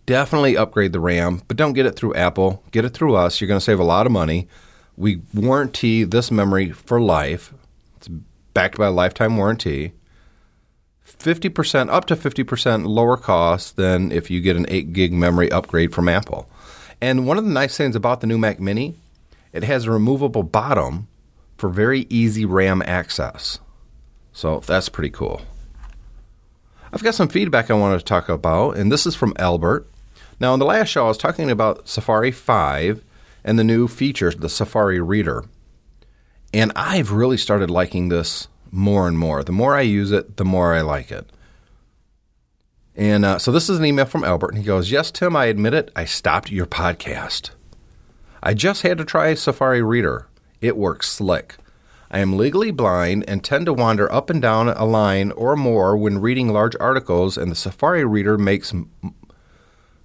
definitely 0.06 0.56
upgrade 0.56 0.92
the 0.92 0.98
RAM, 0.98 1.42
but 1.46 1.56
don't 1.56 1.74
get 1.74 1.86
it 1.86 1.94
through 1.94 2.14
Apple. 2.14 2.64
Get 2.72 2.84
it 2.84 2.88
through 2.88 3.14
us. 3.14 3.40
You're 3.40 3.46
going 3.46 3.60
to 3.60 3.64
save 3.64 3.78
a 3.78 3.84
lot 3.84 4.06
of 4.06 4.10
money. 4.10 4.48
We 5.00 5.22
warranty 5.32 6.04
this 6.04 6.30
memory 6.30 6.72
for 6.72 7.00
life. 7.00 7.54
It's 7.96 8.08
backed 8.52 8.76
by 8.76 8.88
a 8.88 8.90
lifetime 8.90 9.38
warranty. 9.38 9.94
50% 11.06 11.88
up 11.88 12.04
to 12.04 12.16
50% 12.16 12.86
lower 12.86 13.16
cost 13.16 13.76
than 13.76 14.12
if 14.12 14.30
you 14.30 14.42
get 14.42 14.56
an 14.56 14.66
8 14.68 14.92
gig 14.92 15.14
memory 15.14 15.50
upgrade 15.50 15.94
from 15.94 16.06
Apple. 16.06 16.50
And 17.00 17.26
one 17.26 17.38
of 17.38 17.44
the 17.44 17.50
nice 17.50 17.78
things 17.78 17.96
about 17.96 18.20
the 18.20 18.26
new 18.26 18.36
Mac 18.36 18.60
Mini, 18.60 18.94
it 19.54 19.64
has 19.64 19.86
a 19.86 19.90
removable 19.90 20.42
bottom 20.42 21.08
for 21.56 21.70
very 21.70 22.06
easy 22.10 22.44
RAM 22.44 22.82
access. 22.84 23.58
So 24.34 24.60
that's 24.60 24.90
pretty 24.90 25.10
cool. 25.10 25.40
I've 26.92 27.02
got 27.02 27.14
some 27.14 27.28
feedback 27.28 27.70
I 27.70 27.74
wanted 27.74 28.00
to 28.00 28.04
talk 28.04 28.28
about, 28.28 28.76
and 28.76 28.92
this 28.92 29.06
is 29.06 29.16
from 29.16 29.32
Albert. 29.38 29.88
Now, 30.38 30.52
in 30.52 30.60
the 30.60 30.66
last 30.66 30.88
show, 30.88 31.06
I 31.06 31.08
was 31.08 31.16
talking 31.16 31.50
about 31.50 31.88
Safari 31.88 32.32
5 32.32 33.02
and 33.44 33.58
the 33.58 33.64
new 33.64 33.88
features, 33.88 34.36
the 34.36 34.48
Safari 34.48 35.00
Reader. 35.00 35.44
And 36.52 36.72
I've 36.74 37.12
really 37.12 37.36
started 37.36 37.70
liking 37.70 38.08
this 38.08 38.48
more 38.70 39.06
and 39.06 39.18
more. 39.18 39.42
The 39.42 39.52
more 39.52 39.76
I 39.76 39.82
use 39.82 40.12
it, 40.12 40.36
the 40.36 40.44
more 40.44 40.74
I 40.74 40.80
like 40.80 41.10
it. 41.10 41.30
And 42.96 43.24
uh, 43.24 43.38
so 43.38 43.52
this 43.52 43.70
is 43.70 43.78
an 43.78 43.84
email 43.84 44.04
from 44.04 44.24
Albert, 44.24 44.50
and 44.50 44.58
he 44.58 44.64
goes, 44.64 44.90
Yes, 44.90 45.10
Tim, 45.10 45.36
I 45.36 45.46
admit 45.46 45.74
it. 45.74 45.90
I 45.94 46.04
stopped 46.04 46.50
your 46.50 46.66
podcast. 46.66 47.50
I 48.42 48.54
just 48.54 48.82
had 48.82 48.98
to 48.98 49.04
try 49.04 49.34
Safari 49.34 49.82
Reader. 49.82 50.26
It 50.60 50.76
works 50.76 51.10
slick. 51.10 51.56
I 52.10 52.18
am 52.18 52.36
legally 52.36 52.72
blind 52.72 53.24
and 53.28 53.44
tend 53.44 53.66
to 53.66 53.72
wander 53.72 54.12
up 54.12 54.30
and 54.30 54.42
down 54.42 54.68
a 54.68 54.84
line 54.84 55.30
or 55.32 55.54
more 55.54 55.96
when 55.96 56.20
reading 56.20 56.48
large 56.48 56.74
articles, 56.80 57.38
and 57.38 57.50
the 57.50 57.56
Safari 57.56 58.04
Reader 58.04 58.36
makes 58.36 58.74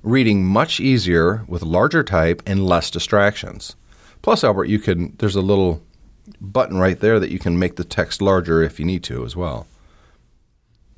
reading 0.06 0.46
much 0.46 0.80
easier 0.80 1.44
with 1.48 1.64
larger 1.64 2.04
type 2.04 2.44
and 2.46 2.66
less 2.66 2.92
distractions. 2.92 3.76
Plus, 4.22 4.44
Albert, 4.44 4.66
you 4.66 4.80
can 4.80 5.16
there's 5.18 5.36
a 5.36 5.42
little 5.42 5.82
button 6.40 6.78
right 6.78 7.00
there 7.00 7.20
that 7.20 7.32
you 7.32 7.40
can 7.40 7.60
make 7.60 7.76
the 7.76 7.84
text 7.84 8.22
larger 8.22 8.62
if 8.64 8.80
you 8.80 8.86
need 8.86 9.04
to 9.04 9.26
as 9.26 9.36
well. 9.36 9.68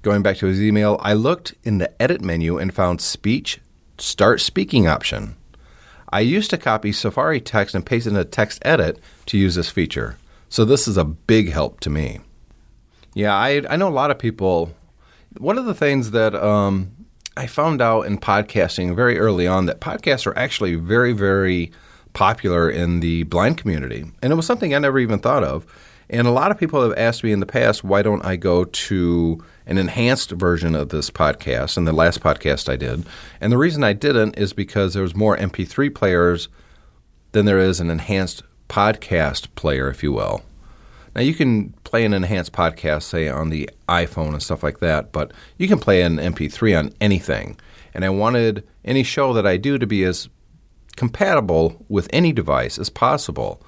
Going 0.02 0.22
back 0.22 0.38
to 0.38 0.46
his 0.46 0.62
email, 0.62 1.00
I 1.02 1.14
looked 1.14 1.56
in 1.64 1.80
the 1.80 2.02
edit 2.02 2.22
menu 2.22 2.58
and 2.58 2.74
found 2.74 3.02
speech 3.02 3.60
start 3.98 4.42
speaking 4.42 4.88
option. 4.88 5.36
I 6.10 6.20
used 6.20 6.50
to 6.52 6.58
copy 6.58 6.92
Safari 6.92 7.42
text 7.42 7.76
and 7.76 7.86
paste 7.86 8.08
it 8.08 8.12
in 8.12 8.16
a 8.16 8.24
text 8.24 8.60
edit 8.64 9.00
to 9.26 9.38
use 9.38 9.56
this 9.56 9.70
feature. 9.70 10.18
So 10.50 10.64
this 10.64 10.88
is 10.88 10.98
a 10.98 11.04
big 11.04 11.52
help 11.52 11.80
to 11.82 11.90
me. 11.90 12.20
Yeah, 13.14 13.36
I, 13.36 13.64
I 13.70 13.76
know 13.76 13.90
a 13.90 13.90
lot 13.90 14.12
of 14.12 14.20
people. 14.20 14.74
One 15.38 15.58
of 15.58 15.66
the 15.66 15.74
things 15.74 16.12
that 16.12 16.36
um, 16.36 16.92
I 17.38 17.48
found 17.48 17.82
out 17.82 18.01
in 18.01 18.17
podcasting 18.17 18.96
very 18.96 19.20
early 19.20 19.48
on 19.48 19.67
that 19.67 19.79
podcasts 19.79 20.25
are 20.25 20.38
actually 20.38 20.75
very, 20.75 21.13
very 21.13 21.72
popular 22.13 22.70
in 22.70 23.00
the 23.00 23.24
blind 23.24 23.58
community. 23.58 24.06
And 24.22 24.34
it 24.34 24.36
was 24.36 24.46
something 24.46 24.74
I 24.74 24.79
never 24.79 25.00
even 25.00 25.20
thought 25.20 25.44
of. 25.44 25.65
And 26.10 26.25
a 26.25 26.32
lot 26.32 26.51
of 26.51 26.58
people 26.58 26.82
have 26.82 26.98
asked 26.98 27.24
me 27.24 27.32
in 27.32 27.39
the 27.39 27.46
past, 27.46 27.84
why 27.84 28.01
don't 28.01 28.25
I 28.25 28.38
go 28.38 28.63
to 28.63 29.44
an 29.65 29.77
enhanced 29.77 30.32
version 30.32 30.74
of 30.74 30.89
this 30.89 31.10
podcast 31.12 31.77
and 31.77 31.86
the 31.86 31.91
last 31.91 32.22
podcast 32.22 32.70
I 32.70 32.77
did? 32.77 33.06
And 33.41 33.51
the 33.51 33.58
reason 33.58 33.84
I 33.84 33.94
didn't 33.94 34.38
is 34.38 34.53
because 34.53 34.94
there 34.94 35.03
was 35.03 35.15
more 35.15 35.38
MP3 35.38 35.94
players 35.94 36.48
than 37.34 37.46
there 37.46 37.60
is 37.60 37.79
an 37.79 37.89
enhanced 37.89 38.41
podcast 38.70 39.53
player, 39.56 39.89
if 39.89 40.01
you 40.01 40.12
will. 40.13 40.44
Now 41.17 41.24
you 41.24 41.33
can 41.33 41.74
play 41.83 42.05
an 42.05 42.13
enhanced 42.13 42.53
podcast, 42.53 43.01
say 43.01 43.27
on 43.27 43.50
the 43.50 43.67
iPhone 43.89 44.33
and 44.33 44.43
stuff 44.43 44.62
like 44.62 44.81
that, 44.81 45.12
but 45.12 45.33
you 45.57 45.67
can 45.67 45.79
play 45.79 46.03
an 46.03 46.17
MP3 46.17 46.77
on 46.77 46.93
anything. 47.01 47.57
And 47.95 48.05
I 48.05 48.09
wanted 48.09 48.63
any 48.86 49.01
show 49.01 49.33
that 49.33 49.47
I 49.47 49.57
do 49.57 49.79
to 49.79 49.88
be 49.88 50.03
as 50.03 50.29
compatible 50.95 51.83
with 51.89 52.07
any 52.13 52.31
device 52.31 52.77
as 52.77 52.91
possible. 52.91 53.63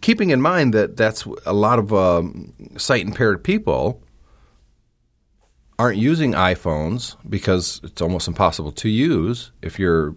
Keeping 0.00 0.30
in 0.30 0.40
mind 0.40 0.72
that 0.72 0.96
that's 0.96 1.26
a 1.44 1.52
lot 1.52 1.78
of 1.78 1.92
um, 1.92 2.54
sight 2.78 3.04
impaired 3.04 3.44
people 3.44 4.02
aren't 5.78 5.98
using 5.98 6.32
iPhones 6.32 7.16
because 7.28 7.82
it's 7.84 8.00
almost 8.00 8.28
impossible 8.28 8.72
to 8.72 8.88
use 8.88 9.52
if 9.60 9.78
you're 9.78 10.16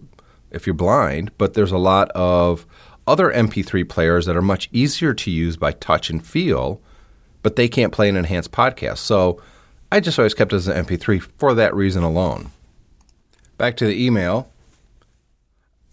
if 0.50 0.66
you're 0.66 0.72
blind. 0.72 1.36
But 1.36 1.52
there's 1.52 1.72
a 1.72 1.76
lot 1.76 2.10
of 2.12 2.66
other 3.06 3.30
MP3 3.30 3.88
players 3.88 4.26
that 4.26 4.36
are 4.36 4.42
much 4.42 4.68
easier 4.72 5.14
to 5.14 5.30
use 5.30 5.56
by 5.56 5.72
touch 5.72 6.10
and 6.10 6.24
feel, 6.24 6.80
but 7.42 7.56
they 7.56 7.68
can't 7.68 7.92
play 7.92 8.08
an 8.08 8.16
enhanced 8.16 8.52
podcast. 8.52 8.98
So 8.98 9.40
I 9.90 10.00
just 10.00 10.18
always 10.18 10.34
kept 10.34 10.52
it 10.52 10.56
as 10.56 10.68
an 10.68 10.84
MP3 10.84 11.22
for 11.38 11.54
that 11.54 11.74
reason 11.74 12.02
alone. 12.02 12.50
Back 13.58 13.76
to 13.78 13.86
the 13.86 14.04
email. 14.04 14.50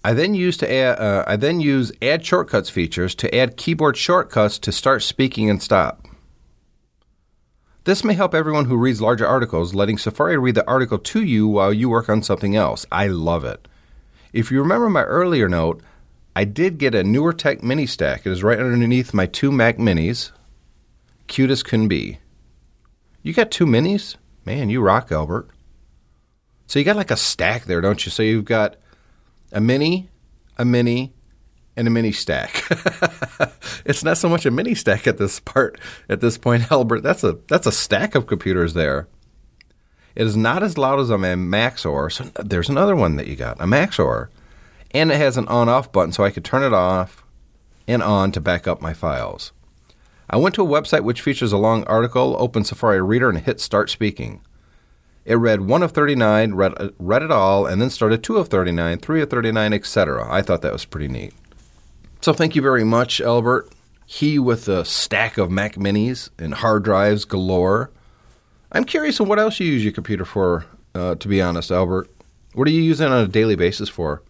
I 0.04 0.14
then 0.14 0.34
use 0.34 0.58
to 0.58 0.72
add, 0.72 1.00
uh, 1.00 1.24
I 1.26 1.38
then 1.38 1.62
use 1.62 1.92
add 2.02 2.26
shortcuts 2.26 2.70
features 2.70 3.16
to 3.16 3.34
add 3.34 3.56
keyboard 3.56 3.96
shortcuts 3.96 4.60
to 4.60 4.72
start 4.72 5.02
speaking 5.02 5.50
and 5.50 5.62
stop. 5.62 6.06
This 7.86 8.04
may 8.04 8.14
help 8.14 8.34
everyone 8.34 8.66
who 8.66 8.78
reads 8.78 9.02
larger 9.02 9.28
articles, 9.28 9.74
letting 9.74 9.98
Safari 9.98 10.38
read 10.38 10.56
the 10.56 10.68
article 10.68 10.98
to 10.98 11.24
you 11.24 11.48
while 11.48 11.74
you 11.74 11.90
work 11.90 12.10
on 12.10 12.24
something 12.24 12.56
else. 12.56 12.86
I 12.92 13.08
love 13.08 13.44
it. 13.46 13.68
If 14.32 14.52
you 14.52 14.62
remember 14.62 14.90
my 14.90 15.04
earlier 15.04 15.48
note, 15.48 15.82
I 16.36 16.46
did 16.46 16.78
get 16.78 16.96
a 16.96 17.04
NewerTech 17.04 17.62
mini 17.62 17.86
stack. 17.86 18.26
It 18.26 18.32
is 18.32 18.44
right 18.44 18.60
underneath 18.60 19.14
my 19.14 19.26
two 19.26 19.52
Mac 19.52 19.78
minis. 19.78 20.32
Cute 21.28 21.52
as 21.52 21.64
can 21.64 21.88
be. 21.88 22.20
You 23.22 23.34
got 23.34 23.52
two 23.52 23.66
minis? 23.66 24.16
Man, 24.46 24.70
you 24.70 24.82
rock, 24.82 25.12
Albert. 25.12 25.50
So 26.68 26.80
you 26.80 26.86
got 26.86 26.96
like 26.96 27.12
a 27.12 27.18
stack 27.18 27.66
there, 27.66 27.82
don't 27.82 28.04
you? 28.06 28.12
So 28.12 28.24
you've 28.24 28.46
got 28.46 28.78
a 29.52 29.62
mini, 29.62 30.10
a 30.58 30.66
mini, 30.66 31.14
and 31.76 31.88
a 31.88 31.92
mini 31.92 32.12
stack. 32.12 32.64
it's 33.86 34.04
not 34.04 34.18
so 34.18 34.30
much 34.30 34.46
a 34.46 34.52
mini 34.52 34.76
stack 34.76 35.08
at 35.08 35.18
this 35.18 35.40
part 35.40 35.80
at 36.10 36.22
this 36.22 36.38
point, 36.38 36.64
Albert. 36.72 37.02
That's 37.02 37.24
a 37.24 37.38
that's 37.48 37.68
a 37.68 37.72
stack 37.72 38.16
of 38.16 38.28
computers 38.28 38.74
there. 38.74 39.08
It 40.16 40.28
is 40.28 40.38
not 40.38 40.62
as 40.62 40.78
loud 40.78 41.00
as 41.00 41.10
a 41.10 41.16
Maxtor. 41.16 42.12
So 42.12 42.26
uh, 42.36 42.44
there's 42.44 42.70
another 42.70 42.96
one 42.96 43.16
that 43.16 43.28
you 43.28 43.36
got, 43.36 43.60
a 43.60 43.66
Maxtor, 43.66 44.30
and 44.94 45.12
it 45.12 45.18
has 45.18 45.38
an 45.38 45.48
on-off 45.48 45.92
button, 45.92 46.12
so 46.12 46.24
I 46.24 46.32
could 46.32 46.46
turn 46.46 46.64
it 46.64 46.74
off 46.74 47.24
and 47.88 48.04
on 48.04 48.32
to 48.32 48.42
back 48.42 48.68
up 48.68 48.82
my 48.82 48.94
files. 48.94 49.52
I 50.30 50.38
went 50.38 50.56
to 50.56 50.64
a 50.64 50.68
website 50.68 51.04
which 51.04 51.22
features 51.22 51.52
a 51.52 51.58
long 51.58 51.84
article, 51.86 52.36
opened 52.40 52.68
Safari 52.68 53.02
Reader, 53.02 53.30
and 53.30 53.40
hit 53.40 53.60
Start 53.60 53.90
Speaking. 53.90 54.42
It 55.26 55.36
read 55.36 55.62
1 55.62 55.84
of 55.84 55.92
39, 55.92 56.54
read, 56.54 56.74
read 57.00 57.24
it 57.24 57.32
all, 57.32 57.66
and 57.66 57.82
then 57.82 57.90
started 57.90 58.24
2 58.24 58.38
of 58.38 58.50
39, 58.50 58.98
3 58.98 59.22
of 59.22 59.30
39, 59.30 59.74
etc. 59.74 60.28
I 60.30 60.42
thought 60.42 60.62
that 60.62 60.74
was 60.74 60.86
pretty 60.86 61.08
neat. 61.08 61.34
So 62.22 62.34
thank 62.34 62.56
you 62.56 62.62
very 62.62 62.84
much, 62.84 63.22
Albert. 63.22 63.70
He 64.06 64.38
with 64.38 64.68
a 64.68 64.86
stack 64.86 65.38
of 65.38 65.50
Mac 65.50 65.76
Minis 65.76 66.30
and 66.38 66.54
hard 66.54 66.84
drives 66.84 67.26
galore. 67.26 67.90
I'm 68.72 68.84
curious 68.84 69.20
on 69.22 69.28
what 69.28 69.40
else 69.40 69.60
you 69.60 69.68
use 69.68 69.84
your 69.84 69.94
computer 69.94 70.26
for, 70.26 70.66
uh, 70.94 71.16
to 71.16 71.28
be 71.28 71.42
honest, 71.42 71.72
Albert. 71.72 72.10
What 72.54 72.68
are 72.68 72.72
you 72.72 72.82
using 72.82 73.08
on 73.08 73.24
a 73.24 73.28
daily 73.28 73.56
basis 73.56 73.90
for? 73.90 74.22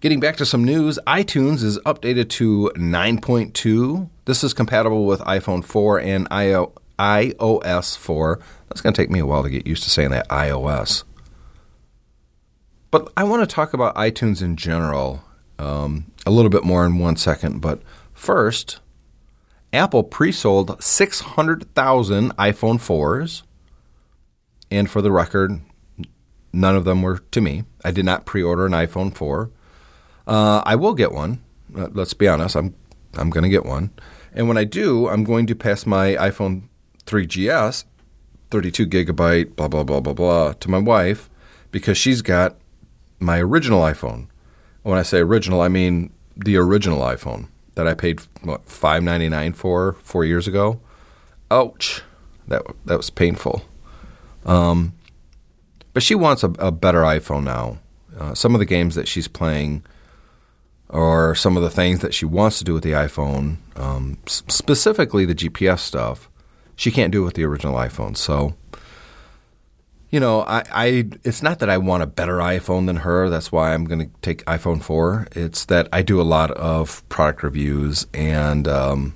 Getting 0.00 0.20
back 0.20 0.36
to 0.36 0.44
some 0.44 0.62
news, 0.62 0.98
iTunes 1.06 1.62
is 1.62 1.78
updated 1.80 2.28
to 2.30 2.70
9.2. 2.76 4.10
This 4.26 4.44
is 4.44 4.52
compatible 4.52 5.06
with 5.06 5.20
iPhone 5.20 5.64
4 5.64 6.00
and 6.00 6.28
iOS 6.28 7.96
4. 7.96 8.40
That's 8.68 8.82
going 8.82 8.92
to 8.92 9.02
take 9.02 9.10
me 9.10 9.20
a 9.20 9.26
while 9.26 9.42
to 9.42 9.48
get 9.48 9.66
used 9.66 9.84
to 9.84 9.90
saying 9.90 10.10
that 10.10 10.28
iOS. 10.28 11.04
But 12.90 13.10
I 13.16 13.24
want 13.24 13.48
to 13.48 13.52
talk 13.52 13.72
about 13.72 13.94
iTunes 13.94 14.42
in 14.42 14.56
general 14.56 15.24
um, 15.58 16.12
a 16.26 16.30
little 16.30 16.50
bit 16.50 16.62
more 16.62 16.84
in 16.84 16.98
one 16.98 17.16
second. 17.16 17.62
But 17.62 17.80
first, 18.12 18.80
Apple 19.72 20.02
pre 20.02 20.30
sold 20.30 20.82
600,000 20.82 22.36
iPhone 22.36 22.76
4s. 22.76 23.44
And 24.70 24.90
for 24.90 25.00
the 25.00 25.10
record, 25.10 25.62
none 26.52 26.76
of 26.76 26.84
them 26.84 27.00
were 27.00 27.20
to 27.30 27.40
me. 27.40 27.64
I 27.82 27.92
did 27.92 28.04
not 28.04 28.26
pre 28.26 28.42
order 28.42 28.66
an 28.66 28.72
iPhone 28.72 29.14
4. 29.14 29.50
Uh, 30.26 30.62
I 30.64 30.74
will 30.76 30.94
get 30.94 31.12
one. 31.12 31.42
Let's 31.70 32.14
be 32.14 32.28
honest, 32.28 32.56
I'm, 32.56 32.74
I'm 33.14 33.30
going 33.30 33.44
to 33.44 33.50
get 33.50 33.64
one. 33.64 33.90
And 34.32 34.48
when 34.48 34.56
I 34.56 34.64
do, 34.64 35.08
I'm 35.08 35.24
going 35.24 35.46
to 35.46 35.54
pass 35.54 35.86
my 35.86 36.14
iPhone 36.14 36.68
3GS, 37.06 37.84
32 38.50 38.86
gigabyte, 38.86 39.56
blah, 39.56 39.68
blah, 39.68 39.84
blah, 39.84 40.00
blah, 40.00 40.12
blah, 40.12 40.52
to 40.52 40.70
my 40.70 40.78
wife 40.78 41.30
because 41.70 41.98
she's 41.98 42.22
got 42.22 42.56
my 43.18 43.38
original 43.38 43.80
iPhone. 43.80 44.28
When 44.82 44.98
I 44.98 45.02
say 45.02 45.18
original, 45.18 45.60
I 45.60 45.68
mean 45.68 46.12
the 46.36 46.56
original 46.56 47.00
iPhone 47.00 47.48
that 47.74 47.86
I 47.86 47.94
paid 47.94 48.20
what 48.42 48.64
five 48.68 49.02
ninety 49.02 49.28
nine 49.28 49.52
for 49.52 49.94
four 50.02 50.24
years 50.24 50.46
ago. 50.46 50.80
Ouch, 51.50 52.02
that 52.48 52.62
that 52.84 52.96
was 52.96 53.10
painful. 53.10 53.62
Um, 54.44 54.94
but 55.92 56.02
she 56.02 56.14
wants 56.14 56.42
a, 56.44 56.50
a 56.58 56.70
better 56.70 57.02
iPhone 57.02 57.44
now. 57.44 57.78
Uh, 58.18 58.34
some 58.34 58.54
of 58.54 58.58
the 58.58 58.64
games 58.64 58.94
that 58.94 59.08
she's 59.08 59.28
playing, 59.28 59.84
or 60.88 61.34
some 61.34 61.56
of 61.56 61.62
the 61.62 61.70
things 61.70 62.00
that 62.00 62.14
she 62.14 62.24
wants 62.24 62.58
to 62.58 62.64
do 62.64 62.74
with 62.74 62.82
the 62.82 62.92
iPhone, 62.92 63.56
um, 63.76 64.18
specifically 64.26 65.24
the 65.24 65.34
GPS 65.34 65.80
stuff, 65.80 66.30
she 66.76 66.90
can't 66.90 67.12
do 67.12 67.22
it 67.22 67.24
with 67.24 67.34
the 67.34 67.44
original 67.44 67.74
iPhone. 67.74 68.16
So 68.16 68.54
you 70.10 70.20
know, 70.20 70.42
I, 70.42 70.62
I 70.72 70.86
it's 71.24 71.42
not 71.42 71.58
that 71.58 71.68
I 71.68 71.78
want 71.78 72.02
a 72.02 72.06
better 72.06 72.36
iPhone 72.36 72.86
than 72.86 72.96
her. 72.96 73.28
That's 73.28 73.50
why 73.50 73.74
I'm 73.74 73.84
going 73.84 74.00
to 74.00 74.10
take 74.22 74.44
iPhone 74.44 74.82
4. 74.82 75.28
It's 75.32 75.64
that 75.66 75.88
I 75.92 76.02
do 76.02 76.20
a 76.20 76.22
lot 76.22 76.50
of 76.52 77.06
product 77.08 77.42
reviews 77.42 78.06
and 78.14 78.68
um, 78.68 79.14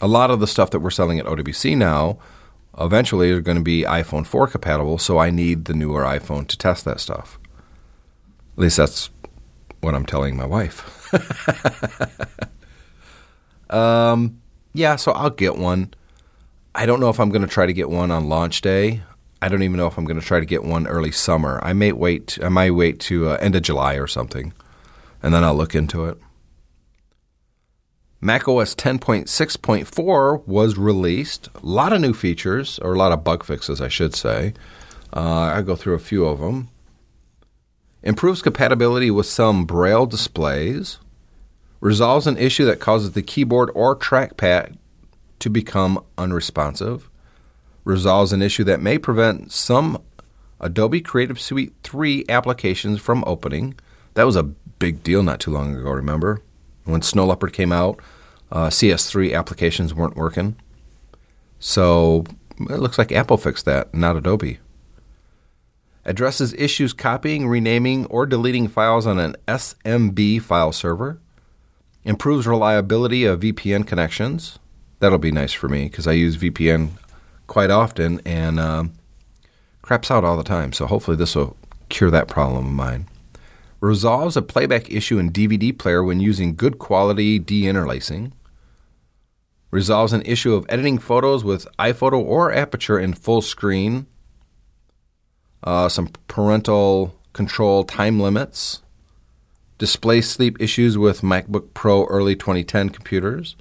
a 0.00 0.08
lot 0.08 0.30
of 0.30 0.40
the 0.40 0.46
stuff 0.46 0.70
that 0.70 0.80
we're 0.80 0.90
selling 0.90 1.18
at 1.18 1.26
OWC 1.26 1.76
now 1.76 2.18
eventually 2.78 3.30
are 3.30 3.40
going 3.40 3.58
to 3.58 3.62
be 3.62 3.82
iPhone 3.82 4.26
4 4.26 4.48
compatible, 4.48 4.96
so 4.96 5.18
I 5.18 5.30
need 5.30 5.66
the 5.66 5.74
newer 5.74 6.02
iPhone 6.02 6.46
to 6.48 6.56
test 6.56 6.84
that 6.86 7.00
stuff. 7.00 7.38
At 8.54 8.58
least 8.58 8.76
that's 8.78 9.10
what 9.80 9.94
I'm 9.94 10.06
telling 10.06 10.36
my 10.36 10.46
wife. 10.46 10.96
um, 13.70 14.40
yeah, 14.72 14.96
so 14.96 15.12
I'll 15.12 15.30
get 15.30 15.56
one. 15.56 15.94
I 16.74 16.86
don't 16.86 17.00
know 17.00 17.10
if 17.10 17.18
I'm 17.18 17.30
going 17.30 17.42
to 17.42 17.48
try 17.48 17.66
to 17.66 17.72
get 17.72 17.90
one 17.90 18.10
on 18.10 18.28
launch 18.28 18.60
day. 18.60 19.02
I 19.42 19.48
don't 19.48 19.62
even 19.62 19.76
know 19.76 19.86
if 19.86 19.96
I'm 19.96 20.04
going 20.04 20.20
to 20.20 20.26
try 20.26 20.38
to 20.38 20.46
get 20.46 20.62
one 20.62 20.86
early 20.86 21.10
summer. 21.10 21.60
I 21.62 21.72
may 21.72 21.92
wait. 21.92 22.38
I 22.42 22.48
might 22.48 22.72
wait 22.72 23.00
to 23.00 23.30
uh, 23.30 23.38
end 23.40 23.56
of 23.56 23.62
July 23.62 23.94
or 23.94 24.06
something, 24.06 24.52
and 25.22 25.32
then 25.32 25.44
I'll 25.44 25.54
look 25.54 25.74
into 25.74 26.04
it. 26.04 26.18
Mac 28.22 28.46
OS 28.46 28.74
10.6.4 28.74 30.46
was 30.46 30.76
released. 30.76 31.48
A 31.54 31.60
lot 31.62 31.94
of 31.94 32.02
new 32.02 32.12
features, 32.12 32.78
or 32.80 32.92
a 32.92 32.98
lot 32.98 33.12
of 33.12 33.24
bug 33.24 33.44
fixes, 33.44 33.80
I 33.80 33.88
should 33.88 34.14
say. 34.14 34.52
Uh, 35.14 35.52
I'll 35.54 35.62
go 35.62 35.74
through 35.74 35.94
a 35.94 35.98
few 35.98 36.26
of 36.26 36.38
them. 36.38 36.68
Improves 38.02 38.42
compatibility 38.42 39.10
with 39.10 39.26
some 39.26 39.64
Braille 39.64 40.06
displays. 40.06 40.98
Resolves 41.80 42.26
an 42.26 42.36
issue 42.36 42.64
that 42.66 42.80
causes 42.80 43.12
the 43.12 43.22
keyboard 43.22 43.70
or 43.74 43.96
trackpad 43.96 44.76
to 45.38 45.50
become 45.50 46.04
unresponsive 46.18 47.10
resolves 47.84 48.32
an 48.32 48.42
issue 48.42 48.64
that 48.64 48.80
may 48.80 48.98
prevent 48.98 49.52
some 49.52 50.02
Adobe 50.60 51.00
Creative 51.00 51.40
Suite 51.40 51.74
3 51.82 52.24
applications 52.28 53.00
from 53.00 53.24
opening. 53.26 53.74
That 54.14 54.24
was 54.24 54.36
a 54.36 54.42
big 54.42 55.02
deal 55.02 55.22
not 55.22 55.40
too 55.40 55.50
long 55.50 55.74
ago, 55.74 55.90
remember? 55.90 56.42
When 56.84 57.02
Snow 57.02 57.26
Leopard 57.26 57.52
came 57.52 57.72
out, 57.72 58.00
uh, 58.52 58.68
CS3 58.68 59.34
applications 59.34 59.94
weren't 59.94 60.16
working. 60.16 60.56
So 61.58 62.24
it 62.58 62.78
looks 62.78 62.98
like 62.98 63.12
Apple 63.12 63.36
fixed 63.36 63.64
that, 63.64 63.94
not 63.94 64.16
Adobe. 64.16 64.58
Addresses 66.04 66.54
issues 66.54 66.92
copying, 66.92 67.46
renaming, 67.46 68.06
or 68.06 68.26
deleting 68.26 68.68
files 68.68 69.06
on 69.06 69.18
an 69.18 69.36
SMB 69.46 70.40
file 70.42 70.72
server. 70.72 71.20
Improves 72.04 72.46
reliability 72.46 73.24
of 73.24 73.40
VPN 73.40 73.86
connections. 73.86 74.58
That'll 75.00 75.18
be 75.18 75.32
nice 75.32 75.52
for 75.52 75.68
me 75.68 75.84
because 75.84 76.06
I 76.06 76.12
use 76.12 76.38
VPN 76.38 76.90
quite 77.46 77.70
often 77.70 78.20
and 78.24 78.58
uh, 78.58 78.84
craps 79.82 80.10
out 80.10 80.24
all 80.24 80.36
the 80.36 80.42
time. 80.42 80.72
So 80.72 80.86
hopefully 80.86 81.16
this 81.16 81.34
will 81.34 81.56
cure 81.88 82.10
that 82.10 82.28
problem 82.28 82.66
of 82.66 82.72
mine. 82.72 83.06
Resolves 83.80 84.36
a 84.36 84.42
playback 84.42 84.90
issue 84.90 85.18
in 85.18 85.32
DVD 85.32 85.76
player 85.76 86.04
when 86.04 86.20
using 86.20 86.54
good 86.54 86.78
quality 86.78 87.40
deinterlacing. 87.40 88.32
Resolves 89.70 90.12
an 90.12 90.22
issue 90.22 90.54
of 90.54 90.66
editing 90.68 90.98
photos 90.98 91.44
with 91.44 91.66
iPhoto 91.78 92.22
or 92.22 92.52
Aperture 92.52 92.98
in 92.98 93.14
full 93.14 93.40
screen. 93.40 94.06
Uh, 95.62 95.88
some 95.88 96.08
parental 96.28 97.14
control 97.32 97.84
time 97.84 98.18
limits. 98.20 98.82
Display 99.78 100.20
sleep 100.20 100.60
issues 100.60 100.98
with 100.98 101.22
MacBook 101.22 101.72
Pro 101.74 102.04
early 102.06 102.36
2010 102.36 102.90
computers 102.90 103.56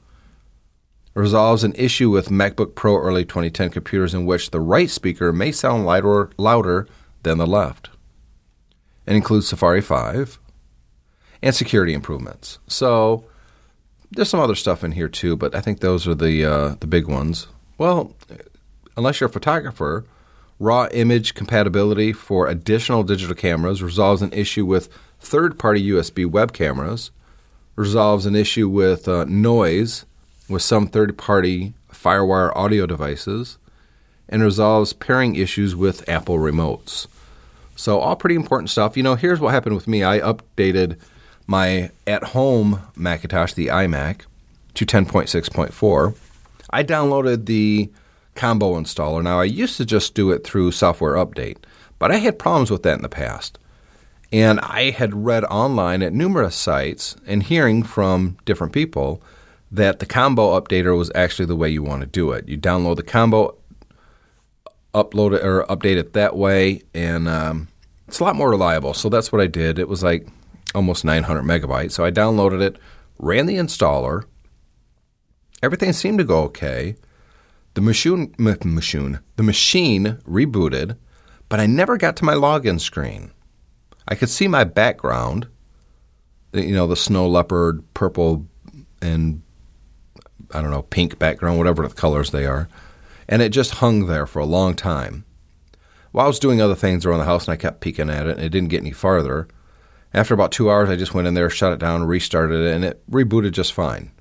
resolves 1.14 1.64
an 1.64 1.74
issue 1.76 2.10
with 2.10 2.30
MacBook 2.30 2.76
Pro 2.76 2.98
early 2.98 3.26
2010 3.26 3.70
computers 3.70 4.14
in 4.14 4.26
which 4.26 4.52
the 4.52 4.60
right 4.60 4.90
speaker 4.90 5.34
may 5.34 5.52
sound 5.52 5.86
louder, 5.86 6.30
louder 6.38 6.88
than 7.24 7.38
the 7.38 7.48
left. 7.48 7.90
It 9.06 9.16
includes 9.16 9.48
Safari 9.48 9.82
5 9.82 10.40
and 11.42 11.56
security 11.56 11.94
improvements. 11.94 12.60
So 12.68 13.26
there's 14.12 14.30
some 14.30 14.40
other 14.40 14.56
stuff 14.56 14.84
in 14.84 14.94
here 14.94 15.10
too, 15.10 15.36
but 15.36 15.56
I 15.56 15.62
think 15.62 15.80
those 15.80 16.08
are 16.08 16.16
the 16.16 16.46
uh, 16.46 16.76
the 16.80 16.88
big 16.88 17.08
ones. 17.08 17.48
Well, 17.78 18.16
unless 18.98 19.20
you're 19.20 19.30
a 19.30 19.34
photographer, 19.34 20.06
raw 20.60 20.88
image 20.92 21.34
compatibility 21.34 22.12
for 22.14 22.48
additional 22.48 23.04
digital 23.04 23.36
cameras 23.36 23.82
resolves 23.82 24.22
an 24.22 24.34
issue 24.34 24.66
with 24.66 24.90
third-party 25.20 25.90
USB 25.90 26.30
web 26.30 26.54
cameras, 26.54 27.12
resolves 27.76 28.26
an 28.26 28.36
issue 28.36 28.68
with 28.68 29.08
uh, 29.08 29.26
noise 29.26 30.06
with 30.50 30.62
some 30.62 30.88
third 30.88 31.18
party 31.18 31.74
Firewire 31.94 32.56
audio 32.56 32.86
devices 32.86 33.58
and 34.28 34.42
resolves 34.42 34.94
pairing 34.94 35.36
issues 35.36 35.76
with 35.76 36.08
Apple 36.08 36.38
remotes. 36.38 37.08
So, 37.76 38.00
all 38.00 38.16
pretty 38.16 38.36
important 38.36 38.70
stuff. 38.70 38.98
You 38.98 39.04
know, 39.04 39.16
here's 39.16 39.40
what 39.40 39.54
happened 39.54 39.76
with 39.76 39.88
me 39.88 40.04
I 40.04 40.20
updated 40.20 40.98
my 41.48 41.92
at 42.06 42.24
home 42.26 42.82
Macintosh, 42.96 43.54
the 43.54 43.68
iMac, 43.68 44.22
to 44.76 44.86
10.6.4. 44.86 46.16
I 46.70 46.84
downloaded 46.84 47.46
the 47.46 47.90
combo 48.40 48.80
installer. 48.80 49.22
Now, 49.22 49.42
I 49.42 49.44
used 49.44 49.76
to 49.78 49.86
just 49.86 50.16
do 50.16 50.32
it 50.32 50.46
through 50.46 50.72
software 50.72 51.16
update, 51.16 51.58
but 52.00 52.10
I 52.10 52.18
had 52.18 52.40
problems 52.40 52.72
with 52.72 52.84
that 52.84 52.96
in 52.96 53.02
the 53.02 53.10
past. 53.10 53.60
And 54.32 54.62
I 54.62 54.92
had 54.92 55.26
read 55.26 55.44
online 55.46 56.02
at 56.02 56.14
numerous 56.14 56.56
sites 56.56 57.18
and 57.28 57.44
hearing 57.44 57.84
from 57.84 58.38
different 58.46 58.72
people 58.72 59.22
that 59.70 60.00
the 60.00 60.06
combo 60.06 60.58
updater 60.58 60.98
was 60.98 61.12
actually 61.14 61.48
the 61.48 61.56
way 61.56 61.70
you 61.70 61.84
want 61.84 62.00
to 62.00 62.08
do 62.08 62.32
it. 62.32 62.48
You 62.48 62.58
download 62.58 62.96
the 62.96 63.04
combo, 63.04 63.58
upload 64.94 65.36
it 65.36 65.44
or 65.44 65.66
update 65.66 65.98
it 65.98 66.14
that 66.14 66.38
way, 66.38 66.84
and 66.94 67.28
um, 67.28 67.68
it's 68.08 68.22
a 68.22 68.24
lot 68.24 68.38
more 68.38 68.50
reliable. 68.50 68.94
So 68.94 69.10
that's 69.10 69.34
what 69.34 69.42
I 69.42 69.48
did. 69.48 69.78
It 69.78 69.90
was 69.90 70.02
like 70.02 70.26
almost 70.74 71.04
900 71.04 71.44
megabytes. 71.44 71.92
So 71.92 72.06
I 72.06 72.12
downloaded 72.12 72.62
it, 72.62 72.78
ran 73.18 73.48
the 73.48 73.56
installer. 73.56 74.24
Everything 75.62 75.92
seemed 75.92 76.20
to 76.20 76.24
go 76.24 76.44
okay. 76.44 76.96
The 77.76 77.82
machine, 77.82 78.34
machine, 78.38 79.20
the 79.36 79.44
machine 79.44 80.18
rebooted, 80.28 80.98
but 81.48 81.60
I 81.60 81.66
never 81.66 81.98
got 81.98 82.16
to 82.18 82.26
my 82.26 82.34
login 82.34 82.80
screen. 82.80 83.32
I 84.08 84.16
could 84.16 84.30
see 84.30 84.48
my 84.48 84.64
background, 84.64 85.48
you 86.52 86.74
know, 86.74 86.88
the 86.88 86.96
snow 86.96 87.28
leopard, 87.28 87.84
purple 87.94 88.48
and 89.02 89.44
I 90.52 90.62
don't 90.62 90.72
know, 90.72 90.82
pink 90.82 91.20
background, 91.20 91.58
whatever 91.58 91.88
the 91.88 91.94
colors 91.94 92.32
they 92.32 92.46
are. 92.46 92.68
And 93.28 93.42
it 93.42 93.50
just 93.50 93.76
hung 93.76 94.08
there 94.08 94.26
for 94.26 94.40
a 94.40 94.46
long 94.46 94.76
time. 94.76 95.26
Well, 96.12 96.26
I 96.26 96.28
was 96.28 96.40
doing 96.40 96.60
other 96.60 96.76
things 96.76 97.06
around 97.06 97.20
the 97.20 97.26
house 97.26 97.48
and 97.48 97.54
I 97.54 97.58
kept 97.58 97.82
peeking 97.82 98.10
at 98.10 98.26
it 98.26 98.38
and 98.38 98.46
it 98.46 98.50
didn't 98.50 98.70
get 98.70 98.82
any 98.82 98.92
farther. 98.92 99.48
After 100.12 100.34
about 100.34 100.52
two 100.52 100.72
hours, 100.72 100.90
I 100.90 100.96
just 100.96 101.14
went 101.14 101.28
in 101.28 101.36
there, 101.36 101.52
shut 101.52 101.72
it 101.72 101.80
down, 101.80 102.04
restarted 102.04 102.62
it, 102.62 102.74
and 102.74 102.84
it 102.84 103.08
rebooted 103.10 103.52
just 103.52 103.74
fine. 103.74 104.12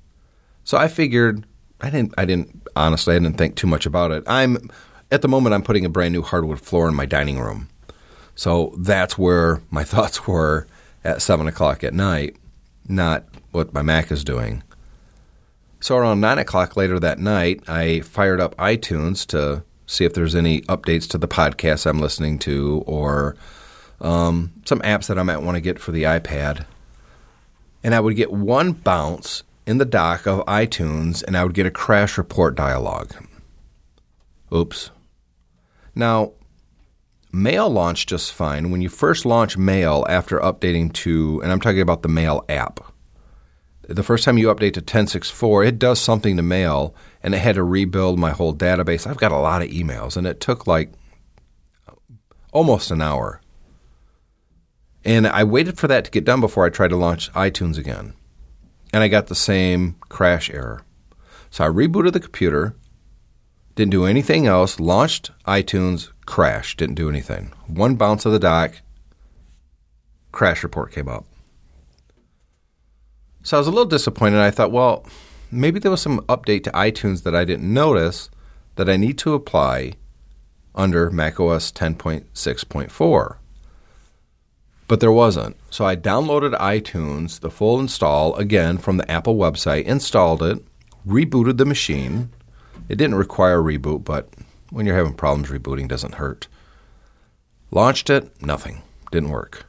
So 0.63 0.77
I 0.77 0.87
figured 0.87 1.47
I 1.81 1.89
didn't 1.89 2.13
I 2.17 2.25
didn't 2.25 2.67
honestly 2.75 3.15
I 3.15 3.19
didn't 3.19 3.37
think 3.37 3.55
too 3.55 3.67
much 3.67 3.85
about 3.85 4.11
it. 4.11 4.23
I'm 4.27 4.69
at 5.11 5.21
the 5.21 5.27
moment 5.27 5.53
I'm 5.53 5.63
putting 5.63 5.85
a 5.85 5.89
brand 5.89 6.13
new 6.13 6.21
hardwood 6.21 6.59
floor 6.59 6.87
in 6.87 6.95
my 6.95 7.05
dining 7.05 7.39
room. 7.39 7.69
So 8.35 8.73
that's 8.77 9.17
where 9.17 9.61
my 9.69 9.83
thoughts 9.85 10.27
were 10.27 10.67
at 11.03 11.21
seven 11.21 11.47
o'clock 11.47 11.83
at 11.83 11.93
night, 11.93 12.35
not 12.87 13.25
what 13.51 13.73
my 13.73 13.81
Mac 13.81 14.11
is 14.11 14.23
doing. 14.23 14.63
So 15.81 15.95
around 15.95 16.19
nine 16.19 16.37
o'clock 16.37 16.75
later 16.75 16.99
that 16.99 17.19
night, 17.19 17.63
I 17.67 18.01
fired 18.01 18.41
up 18.41 18.55
iTunes 18.57 19.25
to 19.27 19.63
see 19.87 20.03
if 20.05 20.13
there's 20.13 20.35
any 20.35 20.61
updates 20.61 21.07
to 21.09 21.17
the 21.17 21.27
podcasts 21.27 21.87
I'm 21.87 21.99
listening 21.99 22.37
to 22.39 22.83
or 22.85 23.35
um, 24.01 24.51
some 24.65 24.81
apps 24.81 25.07
that 25.07 25.17
I 25.17 25.23
might 25.23 25.37
want 25.37 25.55
to 25.55 25.61
get 25.61 25.79
for 25.79 25.91
the 25.91 26.03
iPad. 26.03 26.65
And 27.81 27.95
I 27.95 28.01
would 28.01 28.17
get 28.17 28.31
one 28.31 28.73
bounce 28.73 29.43
in 29.69 29.77
the 29.77 29.85
dock 29.85 30.25
of 30.25 30.43
iTunes 30.47 31.23
and 31.23 31.37
I 31.37 31.43
would 31.43 31.53
get 31.53 31.67
a 31.67 31.71
crash 31.71 32.17
report 32.17 32.55
dialog. 32.55 33.11
Oops. 34.51 34.89
Now, 35.93 36.31
Mail 37.31 37.69
launched 37.69 38.09
just 38.09 38.33
fine. 38.33 38.71
When 38.71 38.81
you 38.81 38.89
first 38.89 39.27
launch 39.27 39.59
Mail 39.59 40.07
after 40.09 40.39
updating 40.39 40.91
to, 40.93 41.39
and 41.43 41.51
I'm 41.51 41.61
talking 41.61 41.81
about 41.81 42.01
the 42.01 42.09
Mail 42.09 42.43
app, 42.49 42.79
the 43.81 44.01
first 44.01 44.23
time 44.23 44.39
you 44.39 44.47
update 44.47 44.73
to 44.73 44.81
10.6.4, 44.81 45.67
it 45.67 45.77
does 45.77 46.01
something 46.01 46.35
to 46.37 46.41
Mail, 46.41 46.95
and 47.21 47.35
it 47.35 47.39
had 47.39 47.53
to 47.53 47.63
rebuild 47.63 48.17
my 48.17 48.31
whole 48.31 48.55
database. 48.55 49.05
I've 49.05 49.17
got 49.17 49.31
a 49.31 49.37
lot 49.37 49.61
of 49.61 49.69
emails, 49.69 50.17
and 50.17 50.25
it 50.25 50.39
took 50.39 50.65
like 50.65 50.91
almost 52.51 52.89
an 52.89 53.03
hour. 53.03 53.39
And 55.05 55.27
I 55.27 55.43
waited 55.43 55.77
for 55.77 55.87
that 55.87 56.05
to 56.05 56.11
get 56.11 56.25
done 56.25 56.41
before 56.41 56.65
I 56.65 56.69
tried 56.69 56.89
to 56.89 56.97
launch 56.97 57.31
iTunes 57.33 57.77
again. 57.77 58.15
And 58.91 59.03
I 59.03 59.07
got 59.07 59.27
the 59.27 59.35
same 59.35 59.95
crash 60.09 60.49
error. 60.49 60.83
So 61.51 61.63
I 61.63 61.67
rebooted 61.67 62.13
the 62.13 62.19
computer, 62.19 62.75
didn't 63.75 63.91
do 63.91 64.05
anything 64.05 64.45
else, 64.45 64.79
launched 64.79 65.31
iTunes, 65.45 66.09
crashed, 66.25 66.79
didn't 66.79 66.95
do 66.95 67.09
anything. 67.09 67.53
One 67.67 67.95
bounce 67.95 68.25
of 68.25 68.31
the 68.31 68.39
dock, 68.39 68.81
crash 70.31 70.63
report 70.63 70.91
came 70.91 71.07
up. 71.07 71.25
So 73.43 73.57
I 73.57 73.59
was 73.59 73.67
a 73.67 73.71
little 73.71 73.85
disappointed. 73.85 74.39
I 74.39 74.51
thought, 74.51 74.71
well, 74.71 75.05
maybe 75.51 75.79
there 75.79 75.91
was 75.91 76.01
some 76.01 76.19
update 76.21 76.63
to 76.65 76.71
iTunes 76.71 77.23
that 77.23 77.35
I 77.35 77.45
didn't 77.45 77.73
notice 77.73 78.29
that 78.75 78.89
I 78.89 78.97
need 78.97 79.17
to 79.19 79.33
apply 79.33 79.93
under 80.75 81.09
macOS 81.09 81.71
10.6.4. 81.71 83.37
But 84.87 84.99
there 84.99 85.11
wasn't. 85.11 85.57
So 85.69 85.85
I 85.85 85.95
downloaded 85.95 86.57
iTunes, 86.59 87.39
the 87.39 87.51
full 87.51 87.79
install, 87.79 88.35
again 88.35 88.77
from 88.77 88.97
the 88.97 89.09
Apple 89.09 89.35
website, 89.35 89.83
installed 89.83 90.41
it, 90.41 90.63
rebooted 91.07 91.57
the 91.57 91.65
machine. 91.65 92.29
It 92.87 92.95
didn't 92.95 93.15
require 93.15 93.59
a 93.59 93.63
reboot, 93.63 94.03
but 94.03 94.29
when 94.71 94.85
you're 94.85 94.97
having 94.97 95.13
problems, 95.13 95.49
rebooting 95.49 95.87
doesn't 95.87 96.15
hurt. 96.15 96.47
Launched 97.71 98.09
it, 98.09 98.41
nothing. 98.41 98.81
Didn't 99.11 99.29
work. 99.29 99.65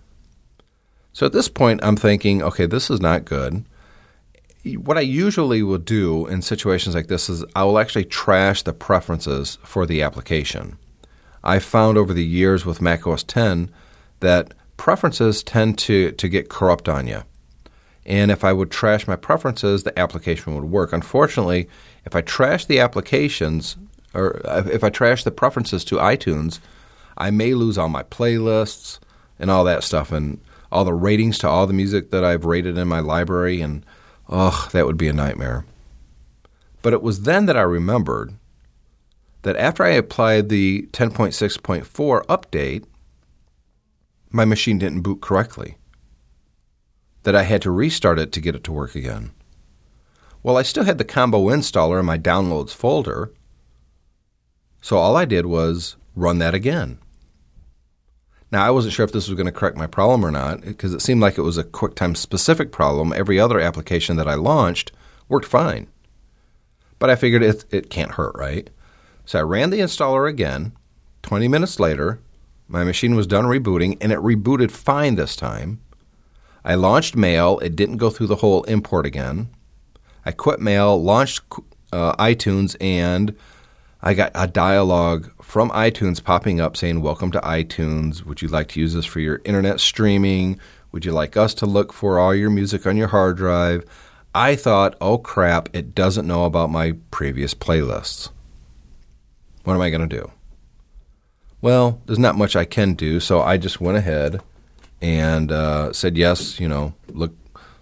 So 1.13 1.27
at 1.27 1.33
this 1.33 1.49
point, 1.49 1.81
I'm 1.83 1.97
thinking, 1.97 2.43
okay, 2.43 2.67
this 2.67 2.91
is 2.91 3.01
not 3.01 3.25
good. 3.25 3.65
What 4.77 4.99
I 4.99 5.03
usually 5.03 5.63
will 5.63 5.79
do 5.79 6.27
in 6.27 6.43
situations 6.43 6.95
like 6.95 7.09
this 7.09 7.29
is 7.29 7.45
I 7.55 7.65
will 7.65 7.79
actually 7.79 8.05
trash 8.05 8.63
the 8.63 8.73
preferences 8.73 9.59
for 9.63 9.87
the 9.87 10.03
application. 10.03 10.79
I've 11.43 11.65
found 11.65 11.97
over 11.97 12.13
the 12.13 12.25
years 12.25 12.67
with 12.67 12.83
macOS 12.83 13.23
10 13.23 13.71
that 14.21 14.55
preferences 14.81 15.43
tend 15.43 15.77
to, 15.77 16.11
to 16.13 16.27
get 16.27 16.49
corrupt 16.49 16.89
on 16.89 17.07
you. 17.07 17.23
And 18.07 18.31
if 18.31 18.43
I 18.43 18.55
would 18.55 18.71
trash 18.71 19.07
my 19.07 19.15
preferences, 19.15 19.83
the 19.83 19.97
application 19.99 20.55
would 20.55 20.65
work. 20.65 20.95
Unfortunately, 20.95 21.69
if 22.07 22.17
I 22.17 22.23
trash 22.23 22.65
the 22.65 22.81
applications, 22.81 23.77
or 24.15 24.41
if 24.45 24.83
I 24.83 24.89
trash 24.89 25.23
the 25.23 25.31
preferences 25.31 25.85
to 25.85 25.97
iTunes, 25.97 26.61
I 27.19 27.31
may 27.31 27.53
lose 27.53 27.77
all 27.77 27.91
my 27.91 28.05
playlists 28.05 28.99
and 29.39 29.51
all 29.51 29.65
that 29.65 29.85
stuff 29.85 30.13
and 30.13 30.41
all 30.73 30.87
the 30.87 30.95
ratings 30.95 31.37
to 31.41 31.49
all 31.49 31.67
the 31.67 31.75
music 31.75 32.11
that 32.11 32.25
I've 32.25 32.47
rated 32.47 32.79
in 32.79 32.89
my 32.89 33.01
library. 33.01 33.61
And, 33.61 33.85
ugh, 34.31 34.71
that 34.71 34.87
would 34.87 34.97
be 34.97 35.09
a 35.09 35.13
nightmare. 35.13 35.67
But 36.81 36.95
it 36.95 37.03
was 37.03 37.25
then 37.25 37.45
that 37.45 37.57
I 37.57 37.63
remembered 37.63 38.33
that 39.43 39.57
after 39.57 39.85
I 39.85 39.91
applied 39.91 40.49
the 40.49 40.89
10.6.4 40.93 42.25
update, 42.25 42.85
my 44.31 44.45
machine 44.45 44.79
didn't 44.79 45.03
boot 45.03 45.21
correctly, 45.21 45.77
that 47.23 47.37
I 47.37 47.43
had 47.43 47.63
to 47.63 47.71
restart 47.71 48.19
it 48.19 48.33
to 48.33 48.41
get 48.41 48.55
it 48.55 48.65
to 48.65 48.73
work 48.73 48.95
again. 48.95 49.33
Well, 50.43 50.57
I 50.57 50.63
still 50.63 50.85
had 50.85 50.99
the 50.99 51.05
combo 51.05 51.47
installer 51.47 52.01
in 52.01 52.07
my 52.07 52.19
downloads 52.19 52.71
folder, 52.71 53.33
so 54.81 54.97
all 54.97 55.17
I 55.17 55.25
did 55.25 55.47
was 55.47 55.97
run 56.17 56.39
that 56.39 56.55
again. 56.55 56.99
Now, 58.53 58.65
I 58.65 58.71
wasn't 58.71 58.95
sure 58.95 59.05
if 59.05 59.13
this 59.13 59.29
was 59.29 59.37
going 59.37 59.47
to 59.47 59.53
correct 59.53 59.77
my 59.77 59.87
problem 59.87 60.25
or 60.25 60.31
not 60.31 60.63
because 60.63 60.93
it 60.93 61.03
seemed 61.03 61.21
like 61.21 61.39
it 61.39 61.43
was 61.43 61.59
a 61.59 61.65
QuickTime 61.65 62.17
specific 62.17 62.73
problem. 62.73 63.13
Every 63.13 63.39
other 63.39 63.61
application 63.61 64.17
that 64.17 64.27
I 64.27 64.35
launched 64.35 64.91
worked 65.29 65.47
fine. 65.47 65.87
But 66.99 67.11
I 67.11 67.17
figured 67.17 67.43
it, 67.43 67.65
it 67.71 67.91
can't 67.91 68.13
hurt, 68.13 68.35
right? 68.35 68.69
So 69.25 69.39
I 69.39 69.43
ran 69.43 69.71
the 69.71 69.79
installer 69.79 70.29
again. 70.29 70.73
20 71.23 71.47
minutes 71.47 71.79
later, 71.79 72.21
my 72.71 72.85
machine 72.85 73.17
was 73.17 73.27
done 73.27 73.47
rebooting, 73.47 73.99
and 74.01 74.13
it 74.13 74.21
rebooted 74.21 74.71
fine 74.71 75.17
this 75.17 75.35
time. 75.35 75.81
I 76.65 76.77
launched 76.77 77.17
Mail. 77.17 77.59
It 77.59 77.75
didn't 77.75 77.97
go 77.97 78.11
through 78.11 78.29
the 78.29 78.37
whole 78.37 78.63
import 78.65 79.07
again. 79.07 79.51
I 80.25 80.31
quit 80.31 80.61
Mail, 80.61 81.03
launched 81.03 81.43
uh, 81.93 82.15
iTunes, 82.15 82.77
and 82.81 83.37
I 84.03 84.15
got 84.15 84.31
a 84.37 84.47
dialogue 84.47 85.33
from 85.43 85.71
iTunes 85.71 86.23
popping 86.23 86.61
up 86.61 86.77
saying, 86.77 87.01
Welcome 87.03 87.33
to 87.33 87.41
iTunes. 87.41 88.25
Would 88.25 88.41
you 88.41 88.47
like 88.47 88.69
to 88.69 88.81
use 88.81 88.95
this 88.95 89.05
for 89.05 89.19
your 89.19 89.41
internet 89.45 89.81
streaming? 89.81 90.61
Would 90.93 91.05
you 91.05 91.11
like 91.11 91.37
us 91.37 91.55
to 91.55 91.67
look 91.67 91.93
for 91.93 92.21
all 92.21 92.35
your 92.35 92.51
music 92.51 92.87
on 92.87 92.97
your 92.97 93.09
hard 93.09 93.37
drive? 93.37 93.85
I 94.33 94.55
thought, 94.55 94.97
oh 95.01 95.19
crap, 95.19 95.69
it 95.73 95.93
doesn't 95.93 96.27
know 96.27 96.45
about 96.45 96.71
my 96.71 96.93
previous 97.11 97.53
playlists. 97.53 98.31
What 99.65 99.75
am 99.75 99.81
I 99.81 99.91
going 99.91 100.09
to 100.09 100.17
do? 100.17 100.31
Well, 101.63 102.01
there's 102.07 102.19
not 102.19 102.37
much 102.37 102.57
I 102.57 102.65
can 102.65 102.95
do, 102.95 103.21
so 103.21 103.43
I 103.43 103.57
just 103.57 103.81
went 103.81 103.99
ahead 103.99 104.41
and 105.01 105.53
uh, 105.53 105.93
said 105.93 106.17
yes. 106.17 106.59
You 106.59 106.69
know, 106.69 106.95
look, 107.09 107.35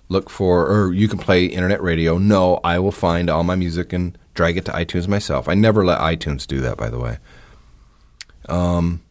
look 0.08 0.30
for, 0.30 0.66
or 0.66 0.92
you 0.92 1.08
can 1.08 1.18
play 1.18 1.44
internet 1.44 1.82
radio. 1.82 2.18
No, 2.18 2.60
I 2.64 2.78
will 2.78 2.92
find 2.92 3.30
all 3.30 3.44
my 3.44 3.54
music 3.54 3.92
and 3.92 4.18
drag 4.34 4.56
it 4.56 4.64
to 4.66 4.72
iTunes 4.72 5.06
myself. 5.06 5.48
I 5.48 5.54
never 5.54 5.84
let 5.84 6.00
iTunes 6.00 6.46
do 6.46 6.60
that, 6.60 6.76
by 6.76 6.90
the 6.90 6.98
way. 6.98 7.18
Um, 8.48 9.02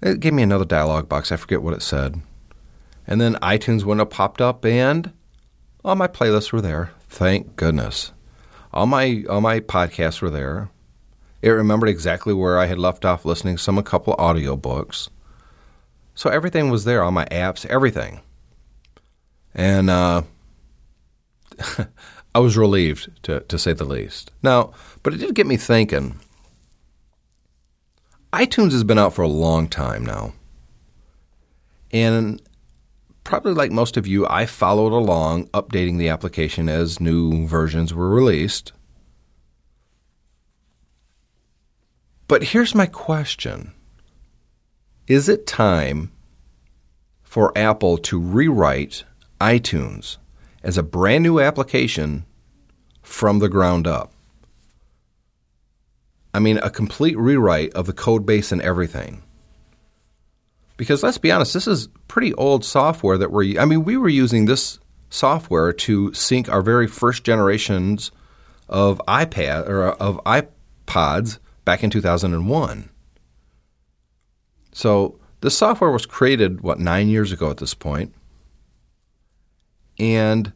it 0.00 0.20
gave 0.20 0.32
me 0.32 0.42
another 0.42 0.64
dialog 0.64 1.08
box. 1.08 1.32
I 1.32 1.36
forget 1.36 1.62
what 1.62 1.74
it 1.74 1.82
said, 1.82 2.22
and 3.06 3.20
then 3.20 3.34
iTunes 3.36 3.84
window 3.84 4.04
popped 4.04 4.40
up, 4.40 4.64
and 4.64 5.12
all 5.84 5.96
my 5.96 6.08
playlists 6.08 6.52
were 6.52 6.60
there. 6.60 6.92
Thank 7.08 7.56
goodness. 7.56 8.12
All 8.72 8.86
my 8.86 9.24
all 9.28 9.40
my 9.40 9.60
podcasts 9.60 10.22
were 10.22 10.30
there. 10.30 10.70
It 11.40 11.50
remembered 11.50 11.88
exactly 11.88 12.34
where 12.34 12.58
I 12.58 12.66
had 12.66 12.78
left 12.78 13.04
off 13.04 13.24
listening 13.24 13.56
to 13.56 13.62
some 13.62 13.78
a 13.78 13.82
couple 13.82 14.16
audiobooks. 14.16 15.08
So 16.14 16.30
everything 16.30 16.70
was 16.70 16.84
there, 16.84 17.02
all 17.02 17.12
my 17.12 17.26
apps, 17.26 17.64
everything. 17.66 18.20
And 19.54 19.88
uh, 19.88 20.22
I 22.34 22.38
was 22.40 22.56
relieved, 22.56 23.10
to, 23.24 23.40
to 23.40 23.58
say 23.58 23.72
the 23.72 23.84
least. 23.84 24.32
Now, 24.42 24.72
but 25.02 25.14
it 25.14 25.18
did 25.18 25.34
get 25.34 25.46
me 25.46 25.56
thinking. 25.56 26.18
iTunes 28.32 28.72
has 28.72 28.84
been 28.84 28.98
out 28.98 29.14
for 29.14 29.22
a 29.22 29.28
long 29.28 29.68
time 29.68 30.04
now. 30.04 30.34
And 31.92 32.42
probably 33.24 33.54
like 33.54 33.70
most 33.70 33.96
of 33.96 34.06
you, 34.06 34.26
I 34.26 34.46
followed 34.46 34.92
along 34.92 35.46
updating 35.48 35.98
the 35.98 36.08
application 36.08 36.68
as 36.68 37.00
new 37.00 37.46
versions 37.46 37.94
were 37.94 38.10
released. 38.10 38.72
But 42.28 42.44
here's 42.44 42.74
my 42.74 42.86
question 42.86 43.72
Is 45.06 45.28
it 45.28 45.46
time 45.46 46.12
for 47.22 47.56
Apple 47.56 47.96
to 47.98 48.20
rewrite 48.20 49.04
iTunes 49.40 50.18
as 50.62 50.76
a 50.76 50.82
brand 50.82 51.24
new 51.24 51.40
application 51.40 52.26
from 53.02 53.38
the 53.38 53.48
ground 53.48 53.86
up? 53.86 54.12
I 56.34 56.38
mean, 56.38 56.58
a 56.58 56.68
complete 56.68 57.16
rewrite 57.16 57.72
of 57.72 57.86
the 57.86 57.94
code 57.94 58.26
base 58.26 58.52
and 58.52 58.60
everything. 58.60 59.22
Because 60.76 61.02
let's 61.02 61.18
be 61.18 61.32
honest, 61.32 61.54
this 61.54 61.66
is 61.66 61.88
pretty 62.06 62.34
old 62.34 62.62
software 62.62 63.16
that 63.16 63.32
we're. 63.32 63.58
I 63.58 63.64
mean, 63.64 63.84
we 63.84 63.96
were 63.96 64.08
using 64.08 64.44
this 64.44 64.78
software 65.08 65.72
to 65.72 66.12
sync 66.12 66.50
our 66.50 66.60
very 66.60 66.86
first 66.86 67.24
generations 67.24 68.12
of 68.68 69.00
iPad 69.08 69.66
or 69.66 69.84
of 69.92 70.20
iPods 70.24 71.38
back 71.68 71.84
in 71.84 71.90
2001. 71.90 72.88
So 74.72 75.20
the 75.42 75.50
software 75.50 75.90
was 75.90 76.06
created 76.06 76.62
what 76.62 76.80
nine 76.80 77.08
years 77.08 77.30
ago 77.30 77.50
at 77.50 77.58
this 77.58 77.74
point, 77.74 78.14
and 79.98 80.54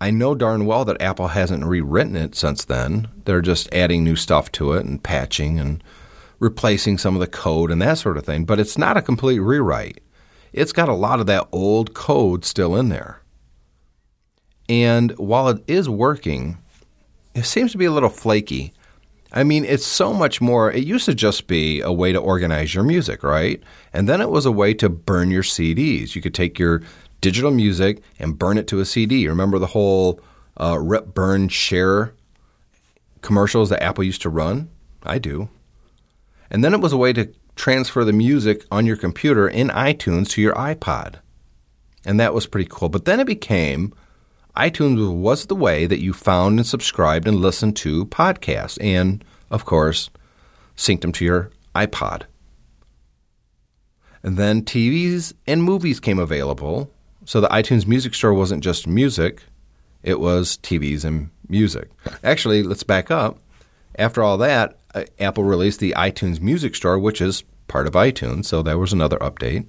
I 0.00 0.12
know 0.12 0.36
darn 0.36 0.64
well 0.64 0.84
that 0.84 1.02
Apple 1.02 1.26
hasn't 1.26 1.64
rewritten 1.64 2.14
it 2.14 2.36
since 2.36 2.64
then. 2.64 3.08
They're 3.24 3.40
just 3.40 3.68
adding 3.74 4.04
new 4.04 4.14
stuff 4.14 4.52
to 4.52 4.74
it 4.74 4.84
and 4.84 5.02
patching 5.02 5.58
and 5.58 5.82
replacing 6.38 6.98
some 6.98 7.16
of 7.16 7.20
the 7.20 7.26
code 7.26 7.72
and 7.72 7.82
that 7.82 7.98
sort 7.98 8.16
of 8.16 8.24
thing. 8.24 8.44
But 8.44 8.60
it's 8.60 8.78
not 8.78 8.96
a 8.96 9.02
complete 9.02 9.40
rewrite. 9.40 10.02
It's 10.52 10.72
got 10.72 10.88
a 10.88 10.94
lot 10.94 11.18
of 11.18 11.26
that 11.26 11.48
old 11.50 11.94
code 11.94 12.44
still 12.44 12.76
in 12.76 12.90
there. 12.90 13.22
And 14.68 15.10
while 15.18 15.48
it 15.48 15.64
is 15.66 15.88
working, 15.88 16.58
it 17.34 17.44
seems 17.44 17.72
to 17.72 17.78
be 17.78 17.86
a 17.86 17.90
little 17.90 18.08
flaky. 18.08 18.72
I 19.36 19.42
mean, 19.42 19.64
it's 19.64 19.84
so 19.84 20.12
much 20.12 20.40
more. 20.40 20.70
It 20.70 20.84
used 20.84 21.06
to 21.06 21.14
just 21.14 21.48
be 21.48 21.80
a 21.80 21.92
way 21.92 22.12
to 22.12 22.20
organize 22.20 22.72
your 22.72 22.84
music, 22.84 23.24
right? 23.24 23.60
And 23.92 24.08
then 24.08 24.20
it 24.20 24.30
was 24.30 24.46
a 24.46 24.52
way 24.52 24.74
to 24.74 24.88
burn 24.88 25.32
your 25.32 25.42
CDs. 25.42 26.14
You 26.14 26.22
could 26.22 26.34
take 26.34 26.56
your 26.56 26.82
digital 27.20 27.50
music 27.50 28.00
and 28.20 28.38
burn 28.38 28.58
it 28.58 28.68
to 28.68 28.78
a 28.78 28.84
CD. 28.84 29.26
Remember 29.26 29.58
the 29.58 29.66
whole 29.66 30.20
uh, 30.56 30.78
rip, 30.78 31.14
burn, 31.14 31.48
share 31.48 32.14
commercials 33.22 33.70
that 33.70 33.82
Apple 33.82 34.04
used 34.04 34.22
to 34.22 34.30
run? 34.30 34.70
I 35.02 35.18
do. 35.18 35.48
And 36.48 36.62
then 36.62 36.72
it 36.72 36.80
was 36.80 36.92
a 36.92 36.96
way 36.96 37.12
to 37.14 37.32
transfer 37.56 38.04
the 38.04 38.12
music 38.12 38.64
on 38.70 38.86
your 38.86 38.96
computer 38.96 39.48
in 39.48 39.68
iTunes 39.68 40.28
to 40.30 40.42
your 40.42 40.54
iPod. 40.54 41.16
And 42.04 42.20
that 42.20 42.34
was 42.34 42.46
pretty 42.46 42.68
cool. 42.70 42.88
But 42.88 43.04
then 43.04 43.18
it 43.18 43.26
became 43.26 43.94
iTunes 44.56 45.14
was 45.14 45.46
the 45.46 45.56
way 45.56 45.86
that 45.86 46.00
you 46.00 46.12
found 46.12 46.58
and 46.58 46.66
subscribed 46.66 47.26
and 47.26 47.36
listened 47.38 47.76
to 47.76 48.06
podcasts 48.06 48.78
and, 48.80 49.24
of 49.50 49.64
course, 49.64 50.10
synced 50.76 51.00
them 51.00 51.12
to 51.12 51.24
your 51.24 51.50
iPod. 51.74 52.22
And 54.22 54.36
then 54.36 54.62
TVs 54.62 55.32
and 55.46 55.62
movies 55.62 56.00
came 56.00 56.18
available. 56.18 56.90
So 57.24 57.40
the 57.40 57.48
iTunes 57.48 57.86
Music 57.86 58.14
Store 58.14 58.32
wasn't 58.32 58.62
just 58.62 58.86
music, 58.86 59.42
it 60.02 60.20
was 60.20 60.58
TVs 60.58 61.04
and 61.04 61.30
music. 61.48 61.90
Actually, 62.22 62.62
let's 62.62 62.82
back 62.82 63.10
up. 63.10 63.38
After 63.98 64.22
all 64.22 64.36
that, 64.38 64.78
uh, 64.94 65.04
Apple 65.18 65.44
released 65.44 65.80
the 65.80 65.94
iTunes 65.96 66.40
Music 66.40 66.74
Store, 66.74 66.98
which 66.98 67.20
is 67.20 67.42
part 67.66 67.86
of 67.86 67.94
iTunes, 67.94 68.44
so 68.44 68.62
that 68.62 68.78
was 68.78 68.92
another 68.92 69.18
update. 69.18 69.66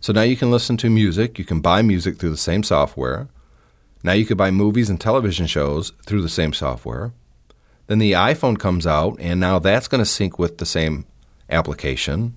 So 0.00 0.12
now 0.12 0.22
you 0.22 0.36
can 0.36 0.50
listen 0.50 0.76
to 0.78 0.90
music, 0.90 1.38
you 1.38 1.44
can 1.44 1.60
buy 1.60 1.80
music 1.80 2.18
through 2.18 2.30
the 2.30 2.36
same 2.36 2.62
software. 2.62 3.28
Now 4.02 4.12
you 4.12 4.26
could 4.26 4.36
buy 4.36 4.50
movies 4.50 4.90
and 4.90 5.00
television 5.00 5.46
shows 5.46 5.92
through 6.06 6.22
the 6.22 6.28
same 6.28 6.52
software. 6.52 7.12
Then 7.86 7.98
the 7.98 8.12
iPhone 8.12 8.58
comes 8.58 8.86
out, 8.86 9.16
and 9.20 9.38
now 9.38 9.58
that's 9.58 9.88
going 9.88 10.00
to 10.00 10.06
sync 10.06 10.38
with 10.38 10.58
the 10.58 10.66
same 10.66 11.06
application, 11.50 12.36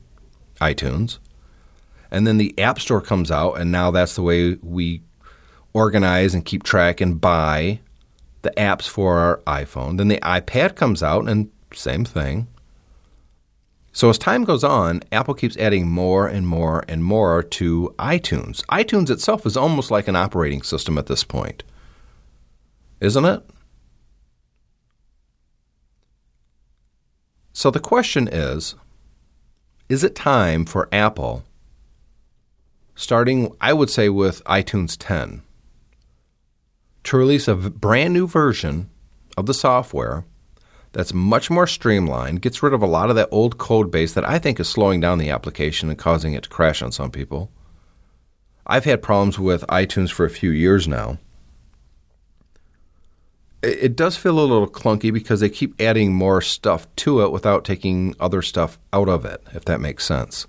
iTunes. 0.59 1.19
And 2.11 2.27
then 2.27 2.37
the 2.37 2.57
App 2.59 2.79
Store 2.79 3.01
comes 3.01 3.31
out, 3.31 3.53
and 3.53 3.71
now 3.71 3.91
that's 3.91 4.15
the 4.15 4.21
way 4.21 4.55
we 4.61 5.01
organize 5.73 6.33
and 6.33 6.45
keep 6.45 6.63
track 6.63 7.01
and 7.01 7.19
buy 7.19 7.79
the 8.41 8.51
apps 8.51 8.87
for 8.87 9.17
our 9.17 9.37
iPhone. 9.47 9.97
Then 9.97 10.07
the 10.07 10.19
iPad 10.19 10.75
comes 10.75 11.01
out, 11.01 11.27
and 11.27 11.51
same 11.73 12.05
thing. 12.05 12.47
So 13.95 14.09
as 14.09 14.17
time 14.17 14.43
goes 14.43 14.65
on, 14.65 15.03
Apple 15.13 15.33
keeps 15.33 15.55
adding 15.55 15.89
more 15.89 16.27
and 16.27 16.45
more 16.45 16.83
and 16.89 17.01
more 17.01 17.41
to 17.41 17.95
iTunes. 17.97 18.61
iTunes 18.65 19.09
itself 19.09 19.45
is 19.45 19.55
almost 19.55 19.89
like 19.89 20.09
an 20.09 20.17
operating 20.17 20.63
system 20.63 20.97
at 20.97 21.05
this 21.05 21.23
point, 21.23 21.63
isn't 22.99 23.23
it? 23.23 23.41
So 27.53 27.71
the 27.71 27.79
question 27.79 28.27
is 28.27 28.75
Is 29.87 30.03
it 30.03 30.13
time 30.13 30.65
for 30.65 30.89
Apple, 30.91 31.45
starting, 32.95 33.55
I 33.61 33.71
would 33.71 33.89
say, 33.89 34.09
with 34.09 34.43
iTunes 34.43 34.97
10, 34.99 35.41
to 37.05 37.17
release 37.17 37.47
a 37.47 37.55
brand 37.55 38.13
new 38.13 38.27
version 38.27 38.89
of 39.37 39.45
the 39.45 39.53
software 39.53 40.25
that's 40.95 41.13
much 41.13 41.49
more 41.49 41.67
streamlined, 41.67 42.41
gets 42.41 42.63
rid 42.63 42.73
of 42.73 42.81
a 42.81 42.87
lot 42.87 43.09
of 43.09 43.17
that 43.17 43.27
old 43.29 43.57
code 43.57 43.91
base 43.91 44.13
that 44.13 44.27
I 44.27 44.39
think 44.39 44.61
is 44.61 44.69
slowing 44.69 45.01
down 45.01 45.17
the 45.17 45.29
application 45.29 45.89
and 45.89 45.99
causing 45.99 46.33
it 46.33 46.43
to 46.43 46.49
crash 46.49 46.81
on 46.81 46.93
some 46.93 47.11
people. 47.11 47.51
I've 48.65 48.85
had 48.85 49.03
problems 49.03 49.37
with 49.37 49.67
iTunes 49.67 50.09
for 50.09 50.25
a 50.25 50.29
few 50.29 50.51
years 50.51 50.87
now. 50.87 51.17
It 53.61 53.97
does 53.97 54.15
feel 54.15 54.39
a 54.39 54.41
little 54.41 54.69
clunky 54.69 55.11
because 55.11 55.41
they 55.41 55.49
keep 55.49 55.79
adding 55.81 56.13
more 56.13 56.39
stuff 56.39 56.87
to 56.97 57.21
it 57.23 57.31
without 57.31 57.65
taking 57.65 58.15
other 58.17 58.41
stuff 58.41 58.79
out 58.93 59.09
of 59.09 59.25
it, 59.25 59.43
if 59.53 59.65
that 59.65 59.81
makes 59.81 60.05
sense. 60.05 60.47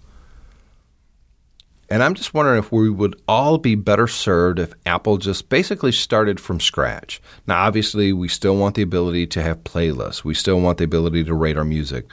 And 1.88 2.02
I'm 2.02 2.14
just 2.14 2.34
wondering 2.34 2.58
if 2.58 2.72
we 2.72 2.90
would 2.90 3.20
all 3.28 3.58
be 3.58 3.76
better 3.76 4.08
served 4.08 4.58
if 4.58 4.74
Apple 4.84 5.18
just 5.18 5.48
basically 5.48 5.92
started 5.92 6.40
from 6.40 6.58
scratch. 6.58 7.20
Now, 7.46 7.64
obviously, 7.64 8.12
we 8.12 8.28
still 8.28 8.56
want 8.56 8.74
the 8.74 8.82
ability 8.82 9.28
to 9.28 9.42
have 9.42 9.62
playlists, 9.64 10.24
we 10.24 10.34
still 10.34 10.60
want 10.60 10.78
the 10.78 10.84
ability 10.84 11.24
to 11.24 11.34
rate 11.34 11.56
our 11.56 11.64
music. 11.64 12.06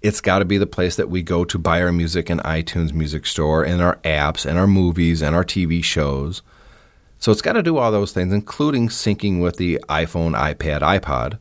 It's 0.00 0.20
got 0.20 0.40
to 0.40 0.44
be 0.44 0.58
the 0.58 0.66
place 0.66 0.96
that 0.96 1.08
we 1.08 1.22
go 1.22 1.44
to 1.44 1.58
buy 1.58 1.80
our 1.80 1.92
music 1.92 2.28
in 2.28 2.38
iTunes 2.38 2.92
Music 2.92 3.24
Store 3.24 3.64
and 3.64 3.80
our 3.80 3.98
apps 3.98 4.44
and 4.44 4.58
our 4.58 4.66
movies 4.66 5.22
and 5.22 5.36
our 5.36 5.44
TV 5.44 5.84
shows. 5.84 6.42
So 7.18 7.30
it's 7.30 7.42
got 7.42 7.52
to 7.52 7.62
do 7.62 7.76
all 7.78 7.92
those 7.92 8.10
things, 8.10 8.32
including 8.32 8.88
syncing 8.88 9.40
with 9.40 9.58
the 9.58 9.78
iPhone, 9.88 10.36
iPad, 10.36 10.80
iPod. 10.80 11.38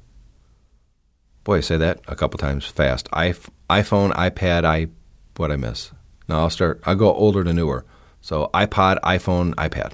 Boy, 1.43 1.57
I 1.57 1.61
say 1.61 1.77
that 1.77 2.01
a 2.07 2.15
couple 2.15 2.37
times 2.37 2.67
fast. 2.67 3.09
I, 3.11 3.29
iPhone, 3.67 4.13
iPad, 4.13 4.63
I 4.63 4.89
what 5.37 5.51
I 5.51 5.55
miss. 5.55 5.91
Now 6.31 6.43
I'll 6.43 6.49
start. 6.49 6.79
I'll 6.85 6.95
go 6.95 7.13
older 7.13 7.43
to 7.43 7.51
newer. 7.51 7.83
So 8.21 8.49
iPod, 8.53 9.01
iPhone, 9.01 9.53
iPad. 9.55 9.91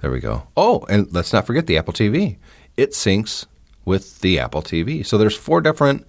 There 0.00 0.10
we 0.10 0.18
go. 0.18 0.48
Oh, 0.56 0.84
and 0.88 1.06
let's 1.12 1.32
not 1.32 1.46
forget 1.46 1.68
the 1.68 1.78
Apple 1.78 1.92
TV. 1.92 2.38
It 2.76 2.90
syncs 2.90 3.46
with 3.84 4.20
the 4.20 4.40
Apple 4.40 4.62
TV. 4.62 5.06
So 5.06 5.16
there's 5.16 5.36
four 5.36 5.60
different 5.60 6.04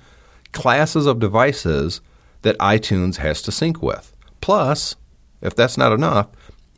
classes 0.51 1.05
of 1.05 1.19
devices 1.19 2.01
that 2.41 2.58
iTunes 2.58 3.17
has 3.17 3.43
to 3.43 3.51
sync 3.51 3.84
with. 3.84 4.15
Plus, 4.41 4.95
if 5.41 5.55
that's 5.55 5.77
not 5.77 5.93
enough, 5.93 6.29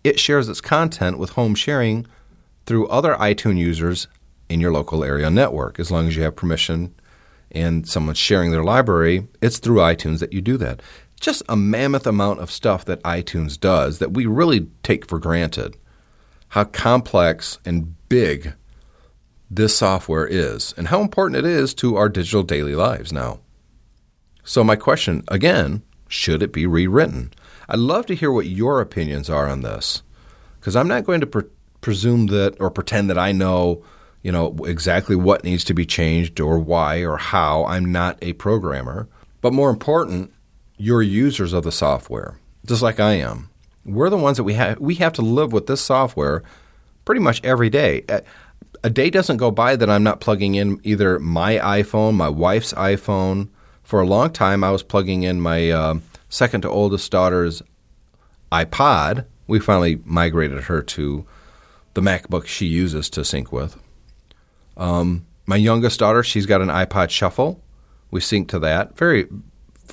it 0.03 0.19
shares 0.19 0.49
its 0.49 0.59
content 0.59 1.17
with 1.17 1.31
home 1.31 1.55
sharing 1.55 2.05
through 2.65 2.89
other 2.89 3.15
iTunes 3.15 3.59
users 3.59 4.09
in 4.49 4.59
your 4.59 4.73
local 4.73 5.05
area 5.05 5.29
network. 5.29 5.79
As 5.79 5.89
long 5.89 6.05
as 6.09 6.17
you 6.17 6.23
have 6.23 6.35
permission 6.35 6.93
and 7.49 7.87
someone's 7.87 8.17
sharing 8.17 8.51
their 8.51 8.65
library, 8.65 9.25
it's 9.41 9.57
through 9.57 9.77
iTunes 9.77 10.19
that 10.19 10.33
you 10.33 10.41
do 10.41 10.57
that 10.57 10.81
just 11.19 11.43
a 11.49 11.55
mammoth 11.55 12.05
amount 12.05 12.39
of 12.39 12.51
stuff 12.51 12.85
that 12.85 13.03
iTunes 13.03 13.59
does 13.59 13.99
that 13.99 14.13
we 14.13 14.25
really 14.25 14.67
take 14.83 15.07
for 15.07 15.19
granted. 15.19 15.75
How 16.49 16.63
complex 16.63 17.59
and 17.65 17.95
big 18.07 18.53
this 19.49 19.75
software 19.75 20.27
is, 20.27 20.73
and 20.77 20.89
how 20.89 21.01
important 21.01 21.37
it 21.37 21.49
is 21.49 21.73
to 21.75 21.95
our 21.95 22.09
digital 22.09 22.43
daily 22.43 22.75
lives 22.75 23.11
now. 23.11 23.39
So, 24.43 24.63
my 24.63 24.75
question 24.75 25.23
again 25.27 25.83
should 26.07 26.41
it 26.41 26.53
be 26.53 26.65
rewritten? 26.65 27.33
I'd 27.67 27.79
love 27.79 28.05
to 28.05 28.15
hear 28.15 28.31
what 28.31 28.45
your 28.45 28.79
opinions 28.79 29.29
are 29.29 29.47
on 29.47 29.61
this, 29.61 30.03
because 30.59 30.75
I'm 30.75 30.87
not 30.87 31.03
going 31.03 31.19
to 31.19 31.27
pre- 31.27 31.43
presume 31.81 32.27
that 32.27 32.55
or 32.59 32.69
pretend 32.69 33.09
that 33.09 33.17
I 33.17 33.31
know, 33.31 33.83
you 34.21 34.31
know, 34.31 34.55
exactly 34.65 35.15
what 35.15 35.43
needs 35.43 35.63
to 35.65 35.73
be 35.73 35.85
changed 35.85 36.39
or 36.39 36.59
why 36.59 36.99
or 36.99 37.17
how. 37.17 37.65
I'm 37.65 37.91
not 37.91 38.17
a 38.21 38.33
programmer. 38.33 39.09
But 39.41 39.53
more 39.53 39.69
important, 39.69 40.33
you're 40.77 41.01
users 41.01 41.53
of 41.53 41.63
the 41.63 41.71
software, 41.71 42.39
just 42.65 42.81
like 42.81 42.99
I 42.99 43.13
am. 43.13 43.49
We're 43.85 44.09
the 44.09 44.17
ones 44.17 44.37
that 44.37 44.43
we 44.43 44.53
have 44.53 44.79
we 44.79 44.95
have 44.95 45.13
to 45.13 45.21
live 45.21 45.53
with 45.53 45.67
this 45.67 45.81
software 45.81 46.43
pretty 47.05 47.21
much 47.21 47.43
every 47.43 47.69
day. 47.69 48.03
A 48.83 48.89
day 48.89 49.09
doesn't 49.09 49.37
go 49.37 49.49
by 49.49 49.75
that 49.75 49.89
I'm 49.89 50.03
not 50.03 50.19
plugging 50.19 50.55
in 50.55 50.79
either 50.83 51.19
my 51.19 51.57
iPhone, 51.57 52.15
my 52.15 52.29
wife's 52.29 52.73
iPhone. 52.73 53.49
For 53.83 54.01
a 54.01 54.05
long 54.05 54.31
time, 54.31 54.63
I 54.63 54.71
was 54.71 54.83
plugging 54.83 55.23
in 55.23 55.39
my 55.39 55.71
uh, 55.71 55.99
second 56.27 56.61
to 56.61 56.69
oldest 56.69 57.09
daughter's 57.09 57.61
iPod. 58.51 59.25
We 59.47 59.59
finally 59.59 60.01
migrated 60.03 60.65
her 60.65 60.81
to 60.81 61.25
the 61.93 62.01
MacBook 62.01 62.45
she 62.45 62.65
uses 62.65 63.09
to 63.11 63.23
sync 63.23 63.51
with. 63.51 63.79
Um, 64.75 65.25
my 65.45 65.55
youngest 65.55 65.99
daughter, 65.99 66.21
she's 66.21 66.45
got 66.45 66.61
an 66.61 66.67
iPod 66.67 67.09
Shuffle. 67.09 67.63
We 68.11 68.19
sync 68.19 68.49
to 68.49 68.59
that. 68.59 68.97
Very 68.97 69.27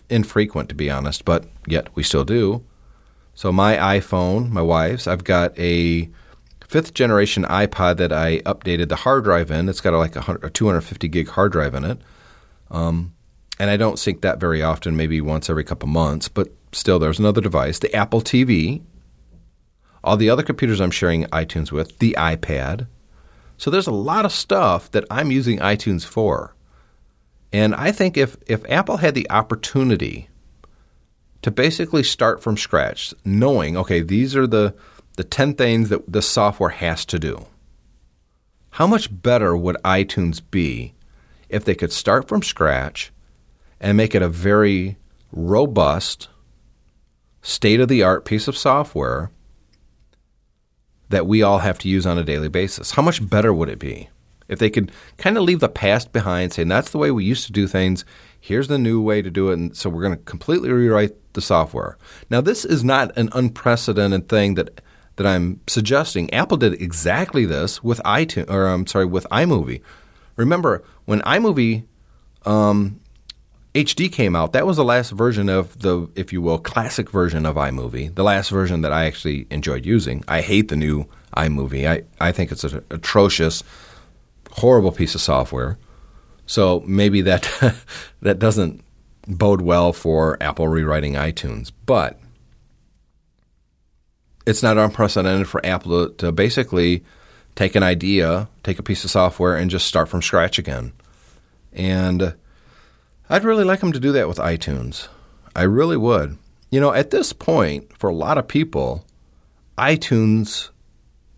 infrequent, 0.08 0.68
to 0.68 0.74
be 0.74 0.90
honest, 0.90 1.24
but 1.24 1.46
yet 1.66 1.94
we 1.94 2.02
still 2.02 2.24
do. 2.24 2.64
So 3.34 3.50
my 3.52 3.76
iPhone, 3.76 4.50
my 4.50 4.62
wife's, 4.62 5.06
I've 5.06 5.24
got 5.24 5.58
a 5.58 6.08
fifth 6.66 6.94
generation 6.94 7.44
iPod 7.44 7.96
that 7.98 8.12
I 8.12 8.38
updated 8.40 8.88
the 8.88 8.96
hard 8.96 9.24
drive 9.24 9.50
in. 9.50 9.68
It's 9.68 9.80
got 9.80 9.94
like 9.94 10.16
a, 10.16 10.38
a 10.42 10.50
250 10.50 11.08
gig 11.08 11.28
hard 11.28 11.52
drive 11.52 11.74
in 11.74 11.84
it. 11.84 11.98
Um, 12.70 13.14
and 13.58 13.70
I 13.70 13.76
don't 13.76 13.98
sync 13.98 14.22
that 14.22 14.40
very 14.40 14.62
often, 14.62 14.96
maybe 14.96 15.20
once 15.20 15.48
every 15.48 15.64
couple 15.64 15.88
months, 15.88 16.28
but 16.28 16.48
still, 16.72 16.98
there's 16.98 17.18
another 17.18 17.40
device. 17.40 17.78
The 17.78 17.94
Apple 17.94 18.20
TV, 18.20 18.82
all 20.02 20.16
the 20.16 20.30
other 20.30 20.42
computers 20.42 20.80
I'm 20.80 20.90
sharing 20.90 21.24
iTunes 21.26 21.70
with, 21.70 21.98
the 21.98 22.16
iPad. 22.18 22.88
So 23.56 23.70
there's 23.70 23.86
a 23.86 23.92
lot 23.92 24.24
of 24.24 24.32
stuff 24.32 24.90
that 24.90 25.04
I'm 25.10 25.30
using 25.30 25.58
iTunes 25.58 26.04
for. 26.04 26.53
And 27.54 27.72
I 27.72 27.92
think 27.92 28.16
if, 28.16 28.36
if 28.48 28.68
Apple 28.68 28.96
had 28.96 29.14
the 29.14 29.30
opportunity 29.30 30.28
to 31.42 31.52
basically 31.52 32.02
start 32.02 32.42
from 32.42 32.56
scratch, 32.56 33.14
knowing, 33.24 33.76
okay, 33.76 34.00
these 34.00 34.34
are 34.34 34.48
the, 34.48 34.74
the 35.14 35.22
10 35.22 35.54
things 35.54 35.88
that 35.88 36.12
the 36.12 36.20
software 36.20 36.70
has 36.70 37.04
to 37.04 37.18
do, 37.20 37.46
how 38.70 38.88
much 38.88 39.22
better 39.22 39.56
would 39.56 39.76
iTunes 39.84 40.42
be 40.50 40.94
if 41.48 41.64
they 41.64 41.76
could 41.76 41.92
start 41.92 42.26
from 42.26 42.42
scratch 42.42 43.12
and 43.78 43.96
make 43.96 44.16
it 44.16 44.22
a 44.22 44.28
very 44.28 44.96
robust, 45.30 46.26
state 47.40 47.78
of 47.78 47.86
the 47.86 48.02
art 48.02 48.24
piece 48.24 48.48
of 48.48 48.56
software 48.56 49.30
that 51.08 51.28
we 51.28 51.40
all 51.40 51.60
have 51.60 51.78
to 51.78 51.88
use 51.88 52.04
on 52.04 52.18
a 52.18 52.24
daily 52.24 52.48
basis? 52.48 52.90
How 52.90 53.02
much 53.02 53.24
better 53.30 53.54
would 53.54 53.68
it 53.68 53.78
be 53.78 54.08
if 54.48 54.58
they 54.58 54.70
could 54.70 54.92
kind 55.16 55.36
of 55.36 55.44
leave 55.44 55.60
the 55.60 55.68
past 55.68 56.12
behind, 56.12 56.52
saying 56.52 56.68
that's 56.68 56.90
the 56.90 56.98
way 56.98 57.10
we 57.10 57.24
used 57.24 57.46
to 57.46 57.52
do 57.52 57.66
things? 57.66 58.04
Here's 58.40 58.68
the 58.68 58.78
new 58.78 59.00
way 59.00 59.22
to 59.22 59.30
do 59.30 59.50
it. 59.50 59.54
And 59.54 59.76
so 59.76 59.88
we're 59.88 60.02
going 60.02 60.16
to 60.16 60.24
completely 60.24 60.70
rewrite 60.70 61.12
the 61.32 61.40
software. 61.40 61.96
Now, 62.30 62.40
this 62.40 62.64
is 62.64 62.84
not 62.84 63.16
an 63.16 63.30
unprecedented 63.32 64.28
thing 64.28 64.54
that 64.54 64.80
that 65.16 65.26
I'm 65.26 65.60
suggesting. 65.68 66.32
Apple 66.34 66.56
did 66.56 66.80
exactly 66.82 67.44
this 67.44 67.84
with 67.84 68.00
iTunes, 68.04 68.50
or 68.50 68.66
I'm 68.66 68.86
sorry, 68.86 69.04
with 69.04 69.26
iMovie. 69.30 69.80
Remember 70.36 70.82
when 71.04 71.20
iMovie 71.20 71.84
um, 72.44 73.00
HD 73.74 74.10
came 74.10 74.36
out, 74.36 74.52
that 74.52 74.66
was 74.66 74.76
the 74.76 74.84
last 74.84 75.10
version 75.10 75.48
of 75.48 75.80
the, 75.80 76.08
if 76.14 76.32
you 76.32 76.40
will, 76.40 76.58
classic 76.58 77.10
version 77.10 77.46
of 77.46 77.56
iMovie, 77.56 78.14
the 78.14 78.22
last 78.22 78.50
version 78.50 78.82
that 78.82 78.92
I 78.92 79.06
actually 79.06 79.46
enjoyed 79.50 79.84
using. 79.84 80.24
I 80.28 80.40
hate 80.40 80.68
the 80.68 80.76
new 80.76 81.06
iMovie. 81.36 81.88
I, 81.88 82.02
I 82.20 82.32
think 82.32 82.52
it's 82.52 82.64
atrocious, 82.64 83.62
horrible 84.54 84.92
piece 84.92 85.14
of 85.14 85.20
software. 85.20 85.78
So 86.46 86.82
maybe 86.86 87.22
that 87.22 87.48
that 88.22 88.38
doesn't 88.38 88.84
bode 89.26 89.60
well 89.60 89.92
for 89.92 90.36
Apple 90.42 90.68
rewriting 90.68 91.14
iTunes, 91.14 91.72
but 91.86 92.18
it's 94.46 94.62
not 94.62 94.78
unprecedented 94.78 95.48
for 95.48 95.64
Apple 95.64 96.08
to, 96.08 96.14
to 96.16 96.32
basically 96.32 97.04
take 97.54 97.74
an 97.74 97.82
idea, 97.82 98.48
take 98.62 98.78
a 98.78 98.82
piece 98.82 99.04
of 99.04 99.10
software, 99.10 99.56
and 99.56 99.70
just 99.70 99.86
start 99.86 100.08
from 100.08 100.20
scratch 100.20 100.58
again. 100.58 100.92
And 101.72 102.34
I'd 103.30 103.44
really 103.44 103.64
like 103.64 103.80
them 103.80 103.92
to 103.92 104.00
do 104.00 104.12
that 104.12 104.28
with 104.28 104.38
iTunes. 104.38 105.08
I 105.56 105.62
really 105.62 105.96
would. 105.96 106.36
You 106.70 106.80
know, 106.80 106.92
at 106.92 107.10
this 107.10 107.32
point, 107.32 107.96
for 107.96 108.10
a 108.10 108.14
lot 108.14 108.38
of 108.38 108.48
people, 108.48 109.06
iTunes 109.78 110.70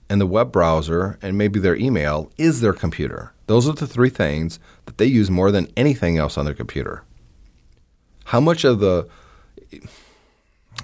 and 0.09 0.21
the 0.21 0.27
web 0.27 0.53
browser 0.53 1.19
and 1.23 1.37
maybe 1.37 1.59
their 1.59 1.77
email 1.77 2.31
is 2.39 2.61
their 2.61 2.73
computer. 2.73 3.33
Those 3.47 3.69
are 3.69 3.73
the 3.73 3.87
three 3.87 4.11
things 4.11 4.59
that 4.87 4.99
they 4.99 5.07
use 5.07 5.31
more 5.31 5.51
than 5.51 5.71
anything 5.77 6.19
else 6.19 6.37
on 6.37 6.45
their 6.45 6.55
computer. 6.55 7.05
How 8.27 8.41
much 8.41 8.65
of 8.65 8.81
the 8.81 9.09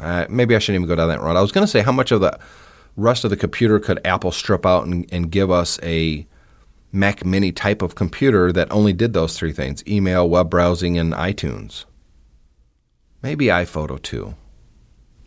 uh, 0.01 0.27
maybe 0.29 0.57
I 0.57 0.59
shouldn't 0.59 0.83
even 0.83 0.89
go 0.89 0.97
down 0.97 1.09
that 1.09 1.21
road. 1.21 1.37
I 1.37 1.43
was 1.43 1.53
going 1.53 1.67
to 1.67 1.71
say 1.71 1.83
how 1.83 1.93
much 1.93 2.13
of 2.13 2.21
the 2.21 2.39
rest 2.97 3.25
of 3.25 3.31
the 3.31 3.37
computer 3.37 3.79
could 3.79 4.01
Apple 4.05 4.33
strip 4.33 4.65
out 4.65 4.87
and, 4.87 5.07
and 5.13 5.31
give 5.31 5.51
us 5.51 5.79
a 5.83 6.27
Mac 6.93 7.25
Mini 7.25 7.53
type 7.53 7.83
of 7.83 7.95
computer 7.95 8.53
that 8.53 8.71
only 8.71 8.93
did 8.93 9.13
those 9.13 9.37
three 9.37 9.53
things 9.53 9.83
email, 9.87 10.29
web 10.29 10.51
browsing, 10.51 10.99
and 10.99 11.13
iTunes. 11.13 11.85
Maybe 13.23 13.47
iPhoto 13.47 14.01
2. 14.01 14.35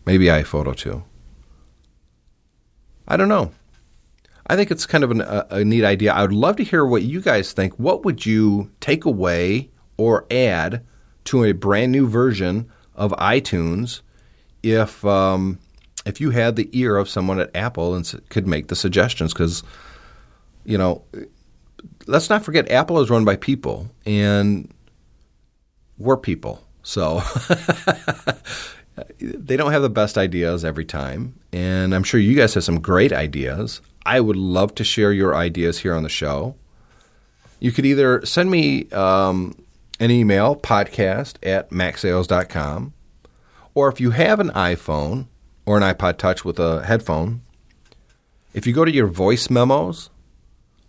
Maybe 0.06 0.26
iPhoto 0.26 0.76
2. 0.76 1.04
I 3.08 3.18
don't 3.18 3.30
know. 3.30 3.52
I 4.48 4.56
think 4.56 4.72
it's 4.72 4.86
kind 4.86 5.04
of 5.04 5.12
an, 5.12 5.22
a, 5.22 5.48
a 5.50 5.66
neat 5.66 5.84
idea. 5.84 6.14
I 6.14 6.22
would 6.22 6.34
love 6.34 6.56
to 6.58 6.64
hear 6.64 6.86
what 6.86 7.04
you 7.04 7.22
guys 7.22 7.52
think. 7.52 7.74
What 7.80 8.06
would 8.06 8.26
you 8.26 8.72
take 8.80 9.06
away 9.06 9.70
or 9.98 10.26
add 10.30 10.86
to 11.26 11.44
a 11.44 11.52
brand 11.52 11.92
new 11.92 12.08
version 12.08 12.70
of 12.94 13.12
iTunes 13.14 14.02
if 14.62 15.04
um, 15.04 15.60
if 16.06 16.22
you 16.22 16.30
had 16.30 16.56
the 16.56 16.70
ear 16.74 16.98
of 16.98 17.10
someone 17.10 17.40
at 17.40 17.56
Apple 17.56 17.96
and 17.96 18.22
could 18.30 18.48
make 18.48 18.68
the 18.68 18.76
suggestions? 18.76 19.34
Because 19.34 19.64
you 20.64 20.78
know 20.78 21.04
let's 22.08 22.30
not 22.30 22.44
forget 22.44 22.70
Apple 22.72 23.00
is 23.00 23.10
run 23.10 23.26
by 23.26 23.36
people, 23.36 23.90
and 24.06 24.72
we're 25.98 26.18
people. 26.18 26.64
So 26.84 27.22
they 29.18 29.58
don't 29.58 29.72
have 29.72 29.82
the 29.82 29.90
best 29.90 30.18
ideas 30.18 30.64
every 30.64 30.86
time. 30.86 31.40
And 31.52 31.96
I'm 31.96 32.04
sure 32.04 32.20
you 32.20 32.36
guys 32.36 32.54
have 32.54 32.64
some 32.64 32.80
great 32.80 33.12
ideas. 33.12 33.82
I 34.06 34.20
would 34.20 34.36
love 34.36 34.76
to 34.76 34.84
share 34.84 35.12
your 35.12 35.36
ideas 35.36 35.80
here 35.80 35.94
on 35.94 36.04
the 36.04 36.10
show. 36.10 36.56
You 37.60 37.72
could 37.72 37.86
either 37.86 38.26
send 38.26 38.52
me 38.52 38.90
um, 38.92 39.56
an 40.00 40.12
email, 40.12 40.56
podcast 40.56 41.36
at 41.42 41.72
macsales.com, 41.72 42.94
or 43.74 43.90
if 43.90 44.00
you 44.00 44.12
have 44.12 44.40
an 44.40 44.50
iPhone 44.50 45.28
or 45.66 45.78
an 45.78 45.84
iPod 45.84 46.18
Touch 46.18 46.46
with 46.46 46.60
a 46.60 46.86
headphone, 46.86 47.42
if 48.54 48.68
you 48.68 48.74
go 48.74 48.86
to 48.86 48.94
your 48.94 49.08
voice 49.08 49.50
memos 49.50 50.10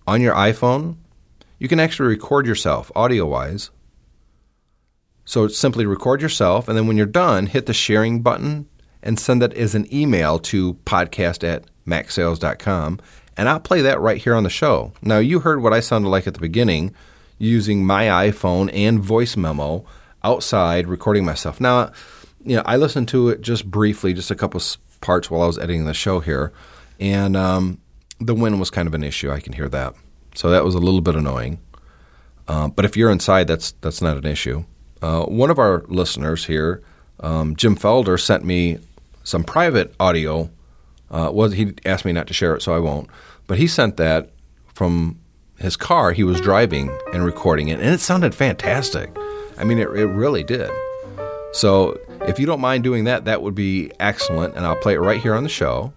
on 0.06 0.20
your 0.20 0.34
iPhone, 0.34 0.96
you 1.58 1.68
can 1.68 1.80
actually 1.80 2.08
record 2.08 2.46
yourself 2.46 2.92
audio 2.94 3.26
wise. 3.26 3.70
So 5.24 5.48
simply 5.48 5.86
record 5.86 6.20
yourself, 6.20 6.68
and 6.68 6.76
then 6.76 6.86
when 6.86 6.96
you're 6.96 7.06
done, 7.06 7.46
hit 7.46 7.66
the 7.66 7.72
sharing 7.72 8.22
button 8.22 8.68
and 9.06 9.20
send 9.20 9.40
that 9.40 9.54
as 9.54 9.76
an 9.76 9.86
email 9.94 10.40
to 10.40 10.74
podcast 10.84 11.48
at 11.48 11.64
macsales.com, 11.86 12.98
and 13.36 13.48
I'll 13.48 13.60
play 13.60 13.80
that 13.82 14.00
right 14.00 14.20
here 14.20 14.34
on 14.34 14.42
the 14.42 14.50
show. 14.50 14.92
Now, 15.00 15.18
you 15.18 15.38
heard 15.38 15.62
what 15.62 15.72
I 15.72 15.78
sounded 15.78 16.08
like 16.08 16.26
at 16.26 16.34
the 16.34 16.40
beginning 16.40 16.92
using 17.38 17.86
my 17.86 18.06
iPhone 18.28 18.68
and 18.74 18.98
voice 18.98 19.36
memo 19.36 19.86
outside 20.24 20.88
recording 20.88 21.24
myself. 21.24 21.60
Now, 21.60 21.92
you 22.44 22.56
know, 22.56 22.62
I 22.66 22.76
listened 22.76 23.06
to 23.08 23.28
it 23.28 23.42
just 23.42 23.70
briefly, 23.70 24.12
just 24.12 24.32
a 24.32 24.34
couple 24.34 24.60
parts 25.00 25.30
while 25.30 25.42
I 25.42 25.46
was 25.46 25.58
editing 25.58 25.84
the 25.84 25.94
show 25.94 26.18
here, 26.18 26.52
and 26.98 27.36
um, 27.36 27.78
the 28.18 28.34
wind 28.34 28.58
was 28.58 28.70
kind 28.70 28.88
of 28.88 28.94
an 28.94 29.04
issue. 29.04 29.30
I 29.30 29.38
can 29.38 29.52
hear 29.52 29.68
that. 29.68 29.94
So 30.34 30.50
that 30.50 30.64
was 30.64 30.74
a 30.74 30.80
little 30.80 31.00
bit 31.00 31.14
annoying. 31.14 31.60
Uh, 32.48 32.68
but 32.68 32.84
if 32.84 32.96
you're 32.96 33.10
inside, 33.10 33.46
that's 33.46 33.72
that's 33.80 34.02
not 34.02 34.16
an 34.16 34.26
issue. 34.26 34.64
Uh, 35.00 35.24
one 35.24 35.50
of 35.50 35.58
our 35.60 35.84
listeners 35.88 36.46
here, 36.46 36.82
um, 37.20 37.54
Jim 37.54 37.76
Felder, 37.76 38.20
sent 38.20 38.44
me 38.44 38.78
some 39.26 39.42
private 39.42 39.94
audio. 39.98 40.48
Uh, 41.10 41.30
was 41.32 41.52
he 41.52 41.74
asked 41.84 42.04
me 42.04 42.12
not 42.12 42.26
to 42.28 42.34
share 42.34 42.54
it, 42.54 42.62
so 42.62 42.74
I 42.74 42.78
won't. 42.78 43.08
But 43.46 43.58
he 43.58 43.66
sent 43.66 43.96
that 43.96 44.30
from 44.66 45.18
his 45.58 45.76
car. 45.76 46.12
He 46.12 46.24
was 46.24 46.40
driving 46.40 46.96
and 47.12 47.24
recording 47.24 47.68
it, 47.68 47.80
and 47.80 47.88
it 47.88 48.00
sounded 48.00 48.34
fantastic. 48.34 49.16
I 49.58 49.64
mean, 49.64 49.78
it, 49.78 49.88
it 49.88 50.06
really 50.06 50.44
did. 50.44 50.70
So 51.52 51.98
if 52.22 52.38
you 52.38 52.46
don't 52.46 52.60
mind 52.60 52.84
doing 52.84 53.04
that, 53.04 53.24
that 53.24 53.42
would 53.42 53.54
be 53.54 53.90
excellent, 54.00 54.54
and 54.56 54.64
I'll 54.64 54.76
play 54.76 54.94
it 54.94 55.00
right 55.00 55.20
here 55.20 55.34
on 55.34 55.42
the 55.42 55.48
show 55.48 55.92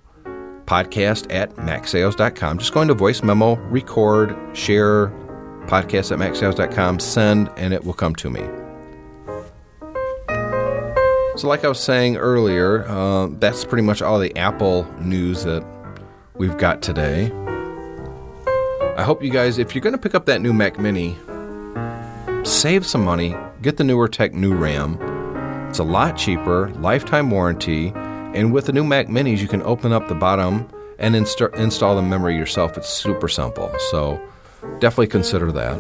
podcast 0.66 1.26
at 1.34 1.56
macsales.com. 1.56 2.60
Just 2.60 2.74
go 2.74 2.82
into 2.82 2.94
voice 2.94 3.24
memo, 3.24 3.56
record, 3.70 4.38
share, 4.56 5.08
podcast 5.66 6.12
at 6.12 6.20
macsales.com, 6.20 7.00
send, 7.00 7.50
and 7.58 7.74
it 7.74 7.84
will 7.84 7.94
come 7.94 8.14
to 8.16 8.30
me. 8.30 8.69
So, 11.40 11.48
like 11.48 11.64
I 11.64 11.70
was 11.70 11.80
saying 11.80 12.18
earlier, 12.18 12.86
uh, 12.86 13.28
that's 13.40 13.64
pretty 13.64 13.84
much 13.84 14.02
all 14.02 14.20
the 14.20 14.36
Apple 14.36 14.84
news 15.00 15.46
that 15.46 15.66
we've 16.36 16.58
got 16.58 16.82
today. 16.82 17.32
I 18.98 19.04
hope 19.04 19.24
you 19.24 19.30
guys, 19.30 19.58
if 19.58 19.74
you're 19.74 19.82
going 19.82 19.96
to 19.96 20.02
pick 20.02 20.14
up 20.14 20.26
that 20.26 20.42
new 20.42 20.52
Mac 20.52 20.78
Mini, 20.78 21.16
save 22.44 22.86
some 22.86 23.06
money, 23.06 23.38
get 23.62 23.78
the 23.78 23.86
NewerTech 23.86 24.34
new 24.34 24.54
RAM. 24.54 25.00
It's 25.70 25.80
a 25.80 25.86
lot 25.86 26.18
cheaper, 26.18 26.72
lifetime 26.72 27.32
warranty 27.32 27.94
and 28.36 28.52
with 28.52 28.66
the 28.66 28.74
new 28.74 28.84
Mac 28.84 29.08
Minis, 29.08 29.40
you 29.40 29.48
can 29.48 29.64
open 29.64 29.94
up 29.94 30.10
the 30.10 30.16
bottom 30.16 30.70
and 31.00 31.16
insta- 31.16 31.56
install 31.56 31.96
the 31.96 32.02
memory 32.02 32.36
yourself. 32.36 32.76
It's 32.76 32.90
super 32.90 33.30
simple. 33.30 33.74
So 33.92 34.22
definitely 34.80 35.08
consider 35.08 35.54
that. 35.54 35.80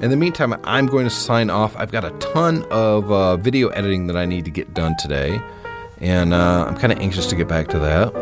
In 0.00 0.10
the 0.10 0.16
meantime, 0.16 0.54
I'm 0.64 0.86
going 0.86 1.04
to 1.04 1.10
sign 1.10 1.48
off. 1.50 1.74
I've 1.76 1.90
got 1.90 2.04
a 2.04 2.10
ton 2.18 2.64
of 2.70 3.10
uh, 3.10 3.36
video 3.36 3.68
editing 3.68 4.06
that 4.08 4.16
I 4.16 4.26
need 4.26 4.44
to 4.44 4.50
get 4.50 4.74
done 4.74 4.94
today, 4.98 5.40
and 6.00 6.34
uh, 6.34 6.66
I'm 6.68 6.76
kind 6.76 6.92
of 6.92 6.98
anxious 6.98 7.26
to 7.28 7.36
get 7.36 7.48
back 7.48 7.68
to 7.68 7.78
that. 7.78 8.12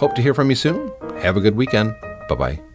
Hope 0.00 0.14
to 0.16 0.22
hear 0.22 0.34
from 0.34 0.50
you 0.50 0.56
soon. 0.56 0.90
Have 1.18 1.36
a 1.36 1.40
good 1.40 1.56
weekend. 1.56 1.94
Bye 2.28 2.34
bye. 2.34 2.69